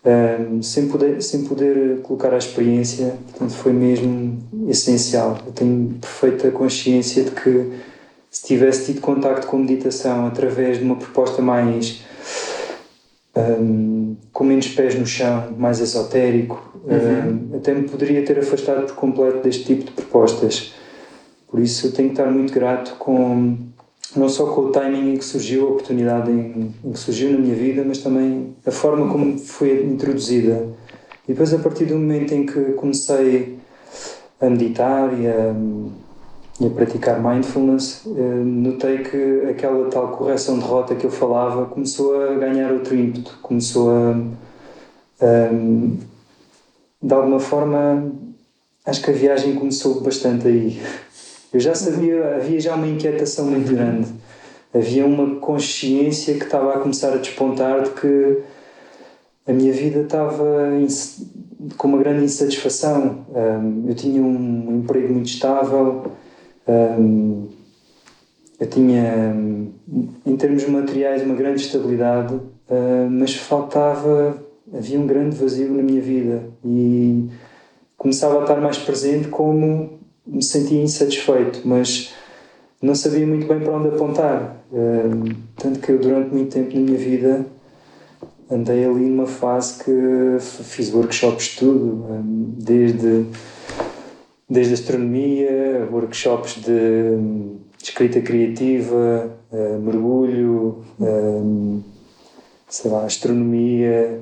ehm, 0.04 0.62
sem 0.62 0.88
poder 0.88 1.22
sem 1.22 1.44
poder 1.44 2.00
colocar 2.02 2.34
a 2.34 2.36
experiência 2.36 3.14
portanto 3.30 3.54
foi 3.54 3.72
mesmo 3.72 4.38
essencial 4.68 5.38
eu 5.46 5.52
tenho 5.52 5.96
perfeita 6.00 6.50
consciência 6.50 7.24
de 7.24 7.30
que 7.30 7.72
se 8.30 8.46
tivesse 8.46 8.86
tido 8.86 9.00
contacto 9.00 9.46
com 9.46 9.58
meditação 9.58 10.26
através 10.26 10.78
de 10.78 10.84
uma 10.84 10.96
proposta 10.96 11.40
mais 11.40 12.02
um, 13.36 14.16
com 14.32 14.44
menos 14.44 14.68
pés 14.68 14.94
no 14.98 15.06
chão, 15.06 15.54
mais 15.56 15.80
esotérico, 15.80 16.72
uhum. 16.84 17.50
um, 17.52 17.56
até 17.56 17.72
me 17.72 17.88
poderia 17.88 18.24
ter 18.24 18.38
afastado 18.38 18.86
por 18.86 18.94
completo 18.96 19.42
deste 19.42 19.64
tipo 19.64 19.84
de 19.84 19.92
propostas. 19.92 20.74
Por 21.48 21.60
isso 21.60 21.86
eu 21.86 21.92
tenho 21.92 22.08
que 22.10 22.20
estar 22.20 22.30
muito 22.30 22.52
grato 22.52 22.96
com, 22.98 23.56
não 24.14 24.28
só 24.28 24.46
com 24.52 24.62
o 24.62 24.70
timing 24.70 25.14
em 25.14 25.16
que 25.16 25.24
surgiu, 25.24 25.66
a 25.66 25.70
oportunidade 25.70 26.30
em, 26.30 26.74
em, 26.84 26.92
que 26.92 26.98
surgiu 26.98 27.32
na 27.32 27.38
minha 27.38 27.54
vida, 27.54 27.82
mas 27.86 27.98
também 27.98 28.54
a 28.66 28.70
forma 28.70 29.10
como 29.10 29.38
foi 29.38 29.84
introduzida. 29.84 30.68
E 31.26 31.32
depois, 31.32 31.52
a 31.52 31.58
partir 31.58 31.86
do 31.86 31.94
momento 31.94 32.32
em 32.32 32.44
que 32.44 32.72
comecei 32.72 33.58
a 34.40 34.48
meditar 34.48 35.18
e 35.18 35.26
a, 35.26 35.54
e 36.60 36.66
a 36.66 36.70
praticar 36.70 37.22
mindfulness, 37.22 38.02
eh, 38.06 38.42
notei 38.44 38.98
que 38.98 39.42
aquela 39.48 39.88
tal 39.88 40.08
correção 40.08 40.58
de 40.58 40.64
rota 40.64 40.94
que 40.94 41.04
eu 41.04 41.10
falava 41.10 41.66
começou 41.66 42.20
a 42.20 42.34
ganhar 42.34 42.72
outro 42.72 42.96
ímpeto, 42.96 43.38
começou 43.42 43.90
a, 43.90 44.16
a 45.20 45.50
de 47.00 47.14
alguma 47.14 47.38
forma, 47.38 48.12
acho 48.84 49.02
que 49.02 49.10
a 49.10 49.14
viagem 49.14 49.54
começou 49.54 50.00
bastante 50.00 50.48
aí. 50.48 50.80
Eu 51.52 51.60
já 51.60 51.74
sabia, 51.74 52.36
havia 52.36 52.60
já 52.60 52.74
uma 52.74 52.88
inquietação 52.88 53.46
muito 53.46 53.72
grande. 53.72 54.08
Havia 54.74 55.06
uma 55.06 55.36
consciência 55.36 56.34
que 56.34 56.44
estava 56.44 56.74
a 56.74 56.78
começar 56.80 57.12
a 57.12 57.16
despontar 57.16 57.82
de 57.82 57.90
que 57.90 58.38
a 59.46 59.52
minha 59.52 59.72
vida 59.72 60.00
estava 60.00 60.44
com 61.76 61.88
uma 61.88 61.98
grande 61.98 62.24
insatisfação. 62.24 63.24
eu 63.86 63.94
tinha 63.94 64.20
um 64.20 64.80
emprego 64.82 65.14
muito 65.14 65.28
estável, 65.28 66.12
eu 68.60 68.66
tinha, 68.66 69.34
em 70.26 70.36
termos 70.36 70.66
materiais, 70.68 71.22
uma 71.22 71.34
grande 71.34 71.62
estabilidade, 71.62 72.38
mas 73.10 73.34
faltava, 73.34 74.42
havia 74.74 75.00
um 75.00 75.06
grande 75.06 75.36
vazio 75.36 75.72
na 75.72 75.82
minha 75.82 76.00
vida 76.00 76.42
e 76.64 77.28
começava 77.96 78.38
a 78.38 78.42
estar 78.42 78.60
mais 78.60 78.78
presente 78.78 79.28
como 79.28 79.98
me 80.26 80.42
sentia 80.42 80.82
insatisfeito, 80.82 81.62
mas 81.64 82.12
não 82.80 82.94
sabia 82.94 83.26
muito 83.26 83.46
bem 83.46 83.60
para 83.60 83.76
onde 83.76 83.88
apontar. 83.88 84.56
tanto 85.56 85.80
que 85.80 85.92
eu, 85.92 85.98
durante 85.98 86.32
muito 86.32 86.52
tempo 86.52 86.74
na 86.74 86.80
minha 86.80 86.98
vida, 86.98 87.46
andei 88.50 88.84
ali 88.84 89.06
numa 89.06 89.26
fase 89.26 89.82
que 89.82 90.38
fiz 90.40 90.92
workshops 90.92 91.46
de 91.46 91.58
tudo, 91.58 92.04
desde, 92.58 93.26
desde 94.48 94.74
astronomia, 94.74 95.88
workshops 95.90 96.54
de, 96.56 97.16
de 97.76 97.84
escrita 97.84 98.20
criativa, 98.20 99.30
uh, 99.52 99.78
mergulho, 99.80 100.84
um, 100.98 101.82
sei 102.68 102.90
lá, 102.90 103.04
astronomia, 103.04 104.20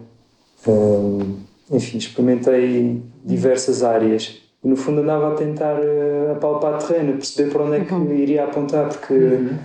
um, 0.66 1.36
enfim, 1.70 1.98
experimentei 1.98 3.02
diversas 3.24 3.82
áreas 3.82 4.42
e 4.64 4.68
no 4.68 4.76
fundo 4.76 5.00
andava 5.00 5.32
a 5.32 5.34
tentar 5.36 5.78
uh, 5.78 6.32
apalpar 6.32 6.78
terreno, 6.78 7.12
perceber 7.14 7.52
para 7.52 7.62
onde 7.62 7.76
é 7.76 7.84
que 7.84 7.94
uhum. 7.94 8.12
iria 8.12 8.44
apontar, 8.44 8.88
porque 8.88 9.14
uhum. 9.14 9.58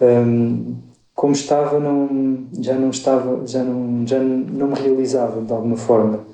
um, 0.00 0.76
como 1.14 1.34
estava 1.34 1.78
não, 1.78 2.46
já 2.58 2.74
não 2.74 2.88
estava, 2.88 3.46
já 3.46 3.62
não, 3.62 4.06
já 4.06 4.18
não 4.18 4.68
me 4.68 4.74
realizava 4.74 5.42
de 5.42 5.52
alguma 5.52 5.76
forma. 5.76 6.31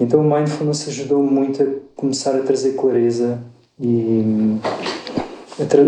Então 0.00 0.20
o 0.20 0.34
mindfulness 0.34 0.88
ajudou 0.88 1.22
muito 1.22 1.62
a 1.62 1.66
começar 1.94 2.34
a 2.34 2.40
trazer 2.40 2.72
clareza 2.72 3.38
e 3.78 4.56
a, 5.60 5.64
tra 5.66 5.82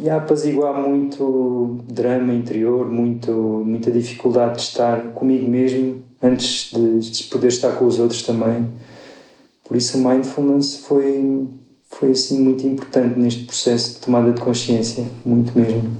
e 0.00 0.08
a 0.08 0.16
apaziguar 0.16 0.80
muito 0.80 1.78
drama 1.86 2.32
interior, 2.32 2.90
muito, 2.90 3.30
muita 3.30 3.90
dificuldade 3.90 4.56
de 4.56 4.62
estar 4.62 5.00
comigo 5.12 5.48
mesmo 5.48 6.02
antes 6.22 6.70
de, 6.72 7.10
de 7.10 7.24
poder 7.24 7.48
estar 7.48 7.72
com 7.72 7.84
os 7.84 7.98
outros 7.98 8.22
também. 8.22 8.68
Por 9.64 9.76
isso, 9.76 9.98
o 9.98 10.08
mindfulness 10.08 10.78
foi, 10.78 11.46
foi 11.90 12.12
assim 12.12 12.42
muito 12.42 12.66
importante 12.66 13.18
neste 13.18 13.44
processo 13.44 13.94
de 13.94 14.00
tomada 14.00 14.32
de 14.32 14.40
consciência, 14.40 15.04
muito 15.24 15.56
mesmo. 15.56 15.94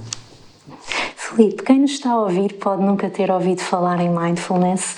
Felipe, 1.15 1.61
quem 1.61 1.79
nos 1.79 1.91
está 1.91 2.11
a 2.11 2.21
ouvir 2.21 2.53
pode 2.53 2.83
nunca 2.83 3.09
ter 3.09 3.29
ouvido 3.29 3.61
falar 3.61 4.01
em 4.01 4.09
mindfulness, 4.09 4.95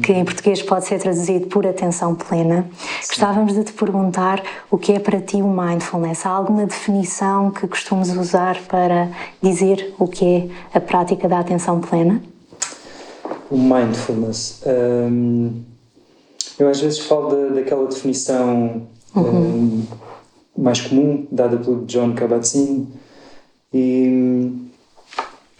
que 0.00 0.12
em 0.12 0.24
português 0.24 0.62
pode 0.62 0.86
ser 0.86 0.98
traduzido 0.98 1.46
por 1.48 1.66
atenção 1.66 2.14
plena. 2.14 2.66
Sim. 3.00 3.08
Gostávamos 3.08 3.54
de 3.54 3.64
te 3.64 3.72
perguntar 3.72 4.42
o 4.70 4.78
que 4.78 4.92
é 4.92 4.98
para 4.98 5.20
ti 5.20 5.36
o 5.36 5.48
mindfulness. 5.48 6.24
Há 6.24 6.30
alguma 6.30 6.64
definição 6.64 7.50
que 7.50 7.66
costumes 7.66 8.14
usar 8.16 8.58
para 8.68 9.10
dizer 9.42 9.94
o 9.98 10.06
que 10.06 10.24
é 10.24 10.78
a 10.78 10.80
prática 10.80 11.28
da 11.28 11.40
atenção 11.40 11.80
plena? 11.80 12.22
O 13.50 13.58
mindfulness. 13.58 14.62
Hum, 14.66 15.62
eu 16.58 16.68
às 16.68 16.80
vezes 16.80 17.00
falo 17.00 17.28
da, 17.28 17.54
daquela 17.54 17.86
definição 17.86 18.86
uhum. 19.14 19.22
um, 19.24 19.86
mais 20.56 20.80
comum, 20.80 21.26
dada 21.30 21.56
pelo 21.58 21.84
John 21.84 22.14
Kabat-Zinn, 22.14 22.86
e 23.74 24.08
hum, 24.08 24.68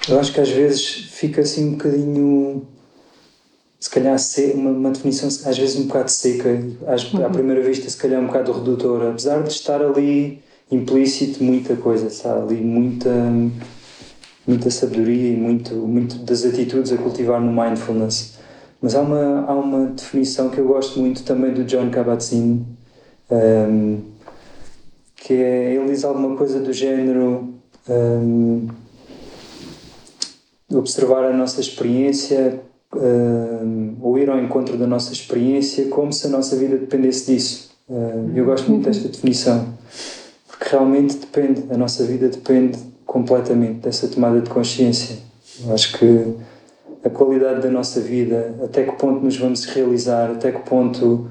eu 0.08 0.18
acho 0.18 0.32
que 0.32 0.40
às 0.40 0.50
vezes 0.50 0.84
fica 1.10 1.42
assim 1.42 1.68
um 1.68 1.72
bocadinho 1.72 2.66
se 3.82 3.90
calhar 3.90 4.16
uma, 4.54 4.70
uma 4.70 4.90
definição 4.92 5.26
às 5.28 5.58
vezes 5.58 5.74
um 5.74 5.88
bocado 5.88 6.08
seca, 6.08 6.48
às, 6.86 7.12
uhum. 7.12 7.26
à 7.26 7.28
primeira 7.28 7.60
vista 7.60 7.90
se 7.90 7.96
calhar 7.96 8.22
um 8.22 8.28
bocado 8.28 8.52
redutora, 8.52 9.10
apesar 9.10 9.42
de 9.42 9.50
estar 9.50 9.82
ali 9.82 10.40
implícito 10.70 11.42
muita 11.42 11.74
coisa, 11.74 12.06
está 12.06 12.32
ali 12.32 12.60
muita 12.60 13.10
muita 14.46 14.70
sabedoria 14.70 15.32
e 15.32 15.36
muito 15.36 15.74
muito 15.74 16.18
das 16.18 16.44
atitudes 16.44 16.92
a 16.92 16.96
cultivar 16.96 17.40
no 17.40 17.52
mindfulness. 17.52 18.34
Mas 18.80 18.94
há 18.94 19.00
uma, 19.00 19.46
há 19.48 19.52
uma 19.52 19.86
definição 19.86 20.48
que 20.48 20.58
eu 20.58 20.68
gosto 20.68 21.00
muito 21.00 21.24
também 21.24 21.52
do 21.52 21.64
John 21.64 21.90
Kabat-Zinn, 21.90 22.64
um, 23.32 24.00
que 25.16 25.34
é, 25.34 25.74
ele 25.74 25.90
diz 25.90 26.04
alguma 26.04 26.36
coisa 26.36 26.60
do 26.60 26.72
género 26.72 27.52
um, 27.88 28.68
observar 30.70 31.24
a 31.24 31.32
nossa 31.32 31.60
experiência 31.60 32.60
um, 32.94 33.96
ou 34.00 34.18
ir 34.18 34.28
ao 34.28 34.38
encontro 34.38 34.76
da 34.76 34.86
nossa 34.86 35.12
experiência 35.12 35.86
como 35.86 36.12
se 36.12 36.26
a 36.26 36.30
nossa 36.30 36.56
vida 36.56 36.76
dependesse 36.76 37.32
disso. 37.32 37.70
eu 38.34 38.44
gosto 38.44 38.70
muito 38.70 38.84
desta 38.84 39.08
definição, 39.08 39.66
porque 40.46 40.68
realmente 40.70 41.16
depende, 41.16 41.64
a 41.70 41.76
nossa 41.76 42.04
vida 42.04 42.28
depende 42.28 42.78
completamente 43.06 43.80
dessa 43.80 44.08
tomada 44.08 44.40
de 44.40 44.48
consciência. 44.48 45.16
Eu 45.64 45.74
acho 45.74 45.98
que 45.98 46.34
a 47.04 47.10
qualidade 47.10 47.60
da 47.60 47.70
nossa 47.70 48.00
vida, 48.00 48.54
até 48.64 48.84
que 48.84 48.92
ponto 48.92 49.24
nos 49.24 49.36
vamos 49.36 49.64
realizar, 49.64 50.30
até 50.30 50.52
que 50.52 50.60
ponto 50.60 51.28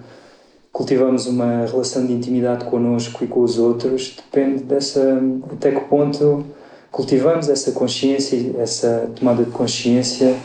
cultivamos 0.72 1.27
uma 1.27 1.65
relação 1.65 2.06
de 2.06 2.13
intimidade 2.13 2.65
connosco 2.65 3.24
e 3.24 3.27
com 3.27 3.41
os 3.41 3.58
outros, 3.58 4.15
depende 4.15 4.63
dessa. 4.63 5.22
até 5.51 5.72
que 5.72 5.82
ponto 5.82 6.46
cultivamos 6.91 7.50
essa 7.50 7.72
consciência, 7.72 8.53
essa 8.60 9.10
tomada 9.15 9.44
de 9.44 9.51
consciência 9.51 10.36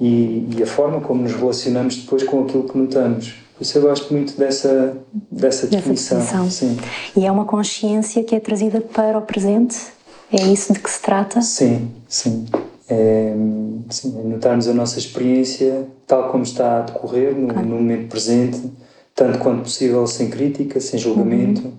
e, 0.00 0.48
e, 0.56 0.62
a 0.62 0.66
forma 0.66 1.00
como 1.00 1.22
nos 1.22 1.32
relacionamos 1.34 1.96
depois 1.96 2.22
com 2.22 2.44
aquilo 2.44 2.64
que 2.64 2.78
notamos. 2.78 3.34
Por 3.56 3.62
isso 3.62 3.78
eu 3.78 3.82
gosto 3.82 4.12
muito 4.12 4.36
dessa, 4.38 4.96
dessa, 5.30 5.66
definição. 5.66 6.18
definição. 6.18 6.50
Sim. 6.50 6.78
E 7.16 7.26
é 7.26 7.32
uma 7.32 7.44
consciência 7.44 8.22
que 8.22 8.34
é 8.34 8.40
trazida 8.40 8.80
para 8.80 9.18
o 9.18 9.22
presente? 9.22 9.76
É 10.32 10.44
isso 10.44 10.72
de 10.72 10.78
que 10.78 10.90
se 10.90 11.00
trata? 11.00 11.42
Sim, 11.42 11.90
sim 12.06 12.46
é, 12.88 13.34
sim, 13.90 14.18
é 14.18 14.22
notarmos 14.22 14.66
a 14.66 14.72
nossa 14.72 14.98
experiência 14.98 15.86
tal 16.06 16.30
como 16.30 16.42
está 16.42 16.78
a 16.78 16.80
decorrer 16.82 17.34
no, 17.34 17.48
no, 17.48 17.76
momento 17.76 18.08
presente, 18.08 18.62
tanto 19.14 19.38
quanto 19.38 19.62
possível 19.62 20.06
sem 20.06 20.30
crítica, 20.30 20.80
sem 20.80 20.98
julgamento, 20.98 21.66
uhum. 21.66 21.72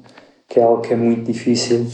que 0.47 0.59
é 0.59 0.63
algo 0.63 0.81
que 0.81 0.93
é 0.93 0.95
muito 0.95 1.23
difícil. 1.23 1.87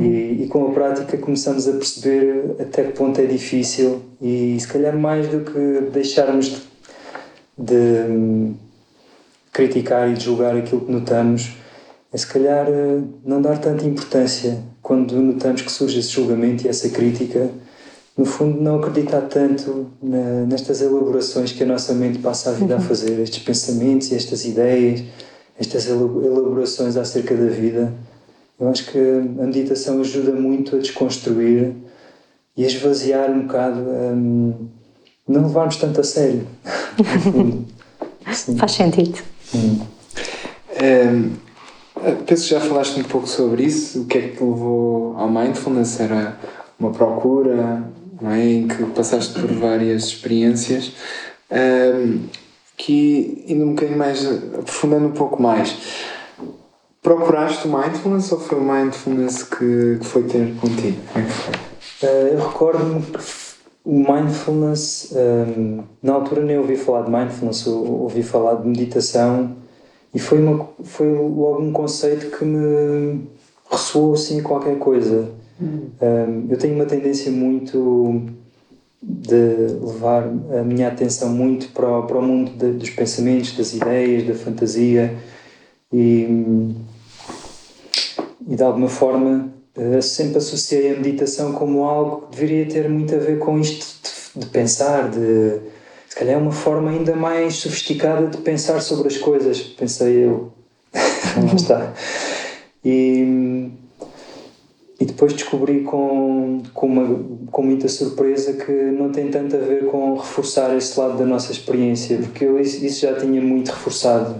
E, 0.00 0.44
e, 0.44 0.48
com 0.48 0.68
a 0.68 0.70
prática 0.70 1.18
começamos 1.18 1.68
a 1.68 1.72
perceber 1.72 2.56
até 2.58 2.84
que 2.84 2.92
ponto 2.92 3.20
é 3.20 3.26
difícil 3.26 4.00
e 4.22 4.56
se 4.58 4.66
calhar 4.66 4.96
mais 4.96 5.28
do 5.28 5.40
que 5.40 5.90
deixarmos 5.92 6.46
de, 6.46 6.56
de 7.58 8.10
hum, 8.10 8.54
criticar 9.52 10.10
e 10.10 10.14
de 10.14 10.24
julgar 10.24 10.56
aquilo 10.56 10.80
que 10.80 10.90
notamos, 10.90 11.52
é 12.10 12.16
se 12.16 12.26
calhar 12.26 12.66
eh, 12.68 13.00
não 13.22 13.42
dar 13.42 13.58
tanta 13.58 13.84
importância 13.84 14.58
quando 14.80 15.14
notamos 15.16 15.60
que 15.60 15.70
surge 15.70 15.98
esse 15.98 16.10
julgamento 16.10 16.64
e 16.64 16.68
essa 16.68 16.88
crítica 16.88 17.50
no 18.16 18.24
fundo, 18.24 18.60
não 18.60 18.78
acreditar 18.78 19.20
tanto 19.22 19.88
na, 20.02 20.46
nestas 20.46 20.80
elaborações 20.80 21.52
que 21.52 21.62
a 21.62 21.66
nossa 21.66 21.92
mente 21.92 22.18
passa 22.18 22.50
a 22.50 22.52
vida 22.54 22.76
uhum. 22.76 22.80
a 22.80 22.82
fazer, 22.82 23.20
estes 23.20 23.42
pensamentos 23.42 24.10
e 24.10 24.14
estas 24.14 24.46
ideias, 24.46 25.02
estas 25.58 25.86
elaborações 25.86 26.96
acerca 26.96 27.34
da 27.34 27.50
vida. 27.50 27.92
Eu 28.58 28.68
acho 28.68 28.90
que 28.90 28.98
a 28.98 29.44
meditação 29.46 30.00
ajuda 30.00 30.32
muito 30.32 30.76
a 30.76 30.78
desconstruir 30.78 31.74
e 32.56 32.64
a 32.64 32.66
esvaziar 32.66 33.30
um 33.30 33.42
bocado, 33.42 33.80
um, 33.80 34.68
não 35.28 35.42
levarmos 35.42 35.76
tanto 35.76 36.00
a 36.00 36.04
sério. 36.04 36.46
Faz 38.58 38.72
sentido. 38.72 39.18
Hum. 39.54 39.80
Um, 40.82 41.32
penso 42.26 42.44
que 42.44 42.50
já 42.50 42.60
falaste 42.60 42.98
um 42.98 43.04
pouco 43.04 43.26
sobre 43.26 43.64
isso. 43.64 44.02
O 44.02 44.06
que 44.06 44.18
é 44.18 44.20
que 44.22 44.36
te 44.36 44.42
levou 44.42 45.16
ao 45.16 45.30
mindfulness? 45.30 46.00
Era 46.00 46.38
uma 46.78 46.90
procura, 46.90 47.84
não 48.20 48.30
é? 48.30 48.42
em 48.42 48.68
que 48.68 48.82
passaste 48.86 49.38
por 49.38 49.50
várias 49.52 50.04
experiências, 50.04 50.92
um, 51.50 52.20
que 52.76 53.44
indo 53.46 53.64
um 53.64 53.70
bocadinho 53.70 53.98
mais, 53.98 54.26
aprofundando 54.26 55.06
um 55.06 55.12
pouco 55.12 55.42
mais, 55.42 55.76
procuraste 57.06 57.68
o 57.68 57.70
mindfulness 57.70 58.32
ou 58.32 58.40
foi 58.40 58.58
o 58.58 58.64
mindfulness 58.64 59.44
que, 59.44 59.98
que 60.00 60.04
foi 60.04 60.24
ter 60.24 60.52
contigo? 60.56 60.98
Uh, 62.02 62.06
eu 62.32 62.48
recordo-me 62.48 63.00
que 63.00 63.18
o 63.84 63.92
mindfulness, 64.12 65.14
um, 65.14 65.84
na 66.02 66.14
altura 66.14 66.42
nem 66.42 66.58
ouvi 66.58 66.74
falar 66.74 67.02
de 67.02 67.10
mindfulness, 67.12 67.64
ouvi 67.68 68.24
falar 68.24 68.56
de 68.56 68.66
meditação 68.66 69.54
e 70.12 70.18
foi, 70.18 70.42
uma, 70.42 70.68
foi 70.82 71.06
logo 71.06 71.62
um 71.62 71.70
conceito 71.70 72.36
que 72.36 72.44
me 72.44 73.28
ressoou 73.70 74.14
assim 74.14 74.42
qualquer 74.42 74.76
coisa. 74.76 75.30
Hum. 75.62 75.90
Um, 76.02 76.46
eu 76.50 76.58
tenho 76.58 76.74
uma 76.74 76.86
tendência 76.86 77.30
muito 77.30 78.20
de 79.00 79.68
levar 79.80 80.24
a 80.58 80.64
minha 80.64 80.88
atenção 80.88 81.28
muito 81.28 81.68
para, 81.68 82.02
para 82.02 82.18
o 82.18 82.22
mundo 82.22 82.50
de, 82.50 82.72
dos 82.72 82.90
pensamentos, 82.90 83.56
das 83.56 83.74
ideias, 83.74 84.26
da 84.26 84.34
fantasia 84.34 85.14
e, 85.92 86.74
e 88.48 88.56
de 88.56 88.62
alguma 88.62 88.88
forma 88.88 89.52
eh, 89.76 90.00
sempre 90.00 90.38
associei 90.38 90.94
a 90.94 90.96
meditação 90.96 91.52
como 91.52 91.84
algo 91.84 92.28
que 92.28 92.36
deveria 92.36 92.66
ter 92.66 92.88
muito 92.88 93.14
a 93.14 93.18
ver 93.18 93.38
com 93.38 93.58
isto 93.58 93.86
de, 94.34 94.40
de 94.40 94.46
pensar, 94.46 95.10
de 95.10 95.60
se 96.08 96.16
calhar 96.16 96.34
é 96.34 96.38
uma 96.38 96.52
forma 96.52 96.90
ainda 96.90 97.14
mais 97.14 97.56
sofisticada 97.56 98.26
de 98.28 98.38
pensar 98.38 98.80
sobre 98.80 99.08
as 99.08 99.18
coisas, 99.18 99.60
pensei 99.60 100.24
eu. 100.24 100.52
Lá 100.94 101.54
está. 101.54 101.92
E 102.84 103.70
e 104.98 105.04
depois 105.04 105.34
descobri 105.34 105.82
com, 105.82 106.62
com, 106.72 106.86
uma, 106.86 107.20
com 107.50 107.62
muita 107.62 107.86
surpresa 107.86 108.54
que 108.54 108.72
não 108.72 109.10
tem 109.10 109.28
tanto 109.28 109.54
a 109.54 109.58
ver 109.58 109.86
com 109.86 110.14
reforçar 110.14 110.74
esse 110.74 110.98
lado 110.98 111.18
da 111.18 111.26
nossa 111.26 111.52
experiência, 111.52 112.16
porque 112.16 112.44
eu 112.44 112.58
isso 112.58 113.00
já 113.00 113.14
tinha 113.14 113.40
muito 113.42 113.68
reforçado, 113.68 114.36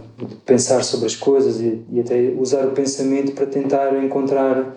pensar 0.46 0.82
sobre 0.82 1.06
as 1.06 1.14
coisas 1.14 1.60
e, 1.60 1.82
e 1.92 2.00
até 2.00 2.32
usar 2.38 2.64
o 2.66 2.70
pensamento 2.70 3.32
para 3.32 3.44
tentar 3.44 4.02
encontrar, 4.02 4.74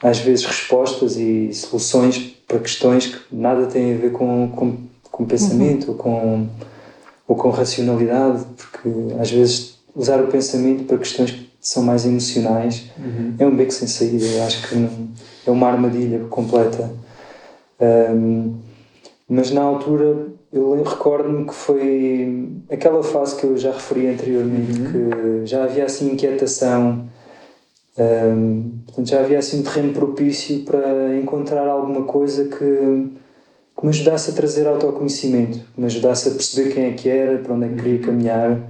às 0.00 0.20
vezes, 0.20 0.44
respostas 0.44 1.16
e 1.16 1.52
soluções 1.52 2.36
para 2.46 2.60
questões 2.60 3.06
que 3.06 3.18
nada 3.32 3.66
têm 3.66 3.94
a 3.94 3.98
ver 3.98 4.12
com, 4.12 4.48
com, 4.54 4.76
com 5.10 5.24
pensamento 5.24 5.88
uhum. 5.88 5.92
ou, 5.92 5.98
com, 5.98 6.48
ou 7.26 7.36
com 7.36 7.50
racionalidade, 7.50 8.44
porque 8.56 8.88
às 9.20 9.30
vezes 9.30 9.80
usar 9.94 10.20
o 10.20 10.28
pensamento 10.28 10.84
para 10.84 10.98
questões 10.98 11.49
são 11.60 11.82
mais 11.82 12.06
emocionais, 12.06 12.90
uhum. 12.98 13.34
é 13.38 13.46
um 13.46 13.54
beco 13.54 13.72
sem 13.72 13.86
saída. 13.86 14.24
Eu 14.24 14.42
acho 14.44 14.68
que 14.68 14.88
é 15.46 15.50
uma 15.50 15.68
armadilha 15.68 16.20
completa. 16.30 16.90
Um, 17.80 18.54
mas 19.28 19.50
na 19.50 19.62
altura 19.62 20.28
eu 20.52 20.82
recordo-me 20.82 21.46
que 21.46 21.54
foi 21.54 22.48
aquela 22.70 23.02
fase 23.02 23.36
que 23.36 23.44
eu 23.44 23.56
já 23.56 23.72
referi 23.72 24.08
anteriormente, 24.08 24.80
uhum. 24.80 24.90
que 24.90 25.46
já 25.46 25.64
havia 25.64 25.84
assim 25.84 26.12
inquietação, 26.12 27.08
um, 27.98 28.72
portanto, 28.86 29.08
já 29.08 29.20
havia 29.20 29.38
assim 29.38 29.60
um 29.60 29.62
terreno 29.62 29.92
propício 29.92 30.64
para 30.64 31.16
encontrar 31.16 31.68
alguma 31.68 32.04
coisa 32.04 32.44
que, 32.44 32.56
que 32.56 33.84
me 33.84 33.88
ajudasse 33.90 34.30
a 34.30 34.34
trazer 34.34 34.66
autoconhecimento, 34.66 35.58
que 35.58 35.80
me 35.80 35.86
ajudasse 35.86 36.28
a 36.28 36.32
perceber 36.32 36.74
quem 36.74 36.84
é 36.86 36.92
que 36.92 37.08
era, 37.08 37.38
para 37.38 37.54
onde 37.54 37.66
é 37.66 37.68
que 37.68 37.76
queria 37.76 37.98
uhum. 37.98 38.06
caminhar 38.06 38.60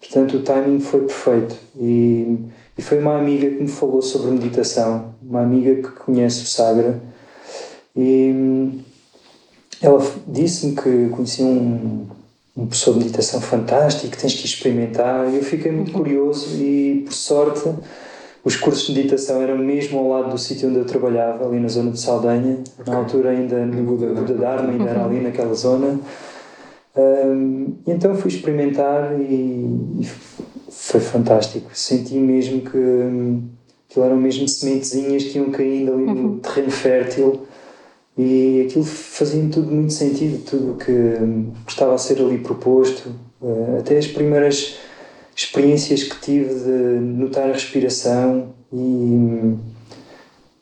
Portanto, 0.00 0.36
o 0.36 0.42
timing 0.42 0.80
foi 0.80 1.00
perfeito. 1.00 1.56
E, 1.78 2.38
e 2.76 2.82
foi 2.82 2.98
uma 2.98 3.18
amiga 3.18 3.48
que 3.48 3.62
me 3.62 3.68
falou 3.68 4.02
sobre 4.02 4.30
meditação, 4.30 5.14
uma 5.22 5.40
amiga 5.40 5.74
que 5.76 5.96
conhece 5.96 6.42
o 6.42 6.46
Sagra. 6.46 7.00
E 7.94 8.80
ela 9.80 10.04
disse-me 10.26 10.74
que 10.74 11.08
conhecia 11.08 11.44
um, 11.44 12.06
um 12.56 12.66
professor 12.66 12.94
de 12.94 13.00
meditação 13.00 13.40
fantástico, 13.40 14.10
que 14.10 14.18
tens 14.18 14.34
que 14.34 14.46
experimentar. 14.46 15.30
E 15.32 15.36
eu 15.36 15.42
fiquei 15.42 15.72
muito 15.72 15.92
uhum. 15.92 15.98
curioso 15.98 16.56
e, 16.56 17.02
por 17.04 17.12
sorte, 17.12 17.68
os 18.44 18.56
cursos 18.56 18.86
de 18.86 18.94
meditação 18.94 19.42
eram 19.42 19.58
mesmo 19.58 19.98
ao 19.98 20.08
lado 20.08 20.30
do 20.30 20.38
sítio 20.38 20.68
onde 20.68 20.78
eu 20.78 20.84
trabalhava, 20.84 21.46
ali 21.46 21.58
na 21.58 21.68
zona 21.68 21.90
de 21.90 22.00
Saldanha. 22.00 22.58
Okay. 22.78 22.92
Na 22.92 23.00
altura 23.00 23.30
ainda 23.30 23.66
no 23.66 23.82
Buda, 23.82 24.06
Buda 24.14 24.34
Dharma, 24.34 24.70
ainda 24.70 24.88
era 24.88 25.04
ali 25.04 25.20
naquela 25.20 25.52
zona. 25.52 25.98
Um, 26.96 27.76
então 27.86 28.14
fui 28.14 28.30
experimentar 28.30 29.20
e, 29.20 29.68
e, 30.00 30.08
foi 30.70 31.00
fantástico. 31.00 31.70
Senti 31.74 32.14
mesmo 32.14 32.62
que 32.62 32.78
aquilo 33.88 34.04
eram 34.04 34.16
mesmo 34.16 34.48
sementezinhas 34.48 35.24
que 35.24 35.38
iam 35.38 35.50
caindo 35.50 35.92
ali 35.92 36.04
no 36.04 36.12
uhum. 36.12 36.38
terreno 36.38 36.70
fértil 36.70 37.46
e 38.16 38.64
aquilo 38.66 38.84
fazia 38.84 39.46
tudo 39.50 39.70
muito 39.70 39.92
sentido, 39.92 40.42
tudo 40.44 40.72
o 40.72 40.76
que, 40.76 40.90
um, 40.90 41.52
estava 41.68 41.94
a 41.94 41.98
ser 41.98 42.18
ali 42.20 42.38
proposto. 42.38 43.10
Uh, 43.42 43.78
até 43.78 43.98
as 43.98 44.06
primeiras 44.06 44.78
experiências 45.36 46.02
que 46.04 46.18
tive 46.20 46.54
de 46.54 47.00
notar 47.00 47.50
a 47.50 47.52
respiração 47.52 48.54
e, 48.72 48.76
hum, 48.76 49.58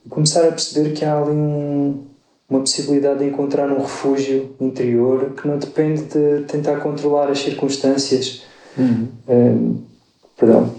começar 0.08 0.48
a 0.48 0.50
perceber 0.50 0.92
que 0.92 1.04
há 1.04 1.16
ali 1.16 1.30
um 1.30 2.04
uma 2.48 2.60
possibilidade 2.60 3.20
de 3.20 3.26
encontrar 3.26 3.70
um 3.70 3.80
refúgio 3.80 4.54
interior 4.60 5.30
que 5.30 5.48
não 5.48 5.58
depende 5.58 6.02
de 6.02 6.44
tentar 6.46 6.76
controlar 6.76 7.30
as 7.30 7.40
circunstâncias. 7.40 8.42
Uhum. 8.76 9.08
Um, 9.28 9.82
perdão. 10.36 10.74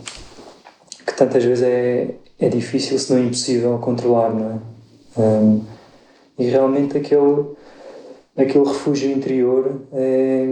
Que 1.05 1.13
tantas 1.13 1.43
vezes 1.43 1.63
é, 1.63 2.15
é 2.39 2.49
difícil, 2.49 2.97
se 2.99 3.11
não 3.11 3.23
impossível, 3.23 3.77
controlar, 3.79 4.33
não 4.33 4.51
é? 4.51 5.19
Um, 5.21 5.63
e 6.37 6.45
realmente 6.45 6.97
aquele, 6.97 7.45
aquele 8.37 8.65
refúgio 8.65 9.09
interior 9.11 9.81
é, 9.93 10.45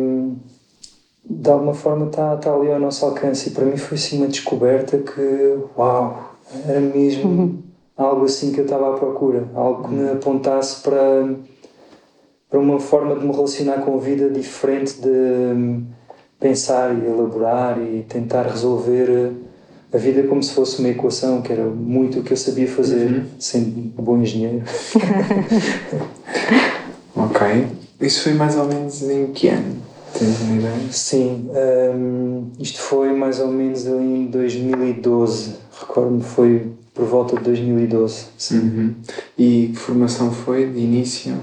de 1.29 1.49
alguma 1.49 1.73
forma 1.73 2.07
está, 2.07 2.35
está 2.35 2.53
ali 2.53 2.71
ao 2.71 2.79
nosso 2.79 3.05
alcance. 3.05 3.49
E 3.49 3.51
para 3.51 3.65
mim 3.65 3.77
foi 3.77 3.97
assim 3.97 4.17
uma 4.17 4.27
descoberta 4.27 4.97
que, 4.97 5.57
uau, 5.77 6.35
era 6.65 6.79
mesmo. 6.79 7.29
Uhum 7.29 7.72
algo 7.97 8.25
assim 8.25 8.51
que 8.51 8.59
eu 8.59 8.65
estava 8.65 8.93
à 8.93 8.97
procura, 8.97 9.47
algo 9.55 9.87
que 9.87 9.93
me 9.93 10.11
apontasse 10.11 10.81
para, 10.81 11.35
para 12.49 12.59
uma 12.59 12.79
forma 12.79 13.15
de 13.15 13.25
me 13.25 13.31
relacionar 13.31 13.81
com 13.81 13.95
a 13.95 13.99
vida 13.99 14.29
diferente 14.29 14.99
de 14.99 15.09
hum, 15.09 15.85
pensar 16.39 16.93
e 16.93 17.05
elaborar 17.05 17.79
e 17.79 18.05
tentar 18.07 18.43
resolver 18.43 19.31
a 19.93 19.97
vida 19.97 20.23
como 20.23 20.41
se 20.41 20.53
fosse 20.53 20.79
uma 20.79 20.89
equação, 20.89 21.43
que 21.43 21.53
era 21.53 21.65
muito 21.65 22.19
o 22.19 22.23
que 22.23 22.33
eu 22.33 22.37
sabia 22.37 22.67
fazer, 22.67 23.11
uhum. 23.11 23.25
sendo 23.37 23.93
um 23.97 24.03
bom 24.03 24.17
engenheiro. 24.17 24.63
ok. 27.15 27.67
Isso 28.01 28.23
foi 28.23 28.33
mais 28.33 28.57
ou 28.57 28.65
menos 28.65 29.03
em 29.03 29.27
que 29.27 29.49
ano? 29.49 29.75
Tens 30.17 30.41
uma 30.41 30.55
ideia? 30.55 30.91
Sim, 30.91 31.47
um, 31.95 32.47
isto 32.59 32.79
foi 32.79 33.13
mais 33.13 33.39
ou 33.39 33.47
menos 33.47 33.85
em 33.85 34.25
2012. 34.25 35.57
Recordo-me, 35.79 36.23
foi 36.23 36.71
por 36.93 37.05
volta 37.05 37.35
de 37.37 37.43
2012. 37.43 38.25
Uhum. 38.51 38.95
E 39.37 39.71
que 39.73 39.79
formação 39.79 40.31
foi 40.31 40.69
de 40.69 40.79
início? 40.79 41.35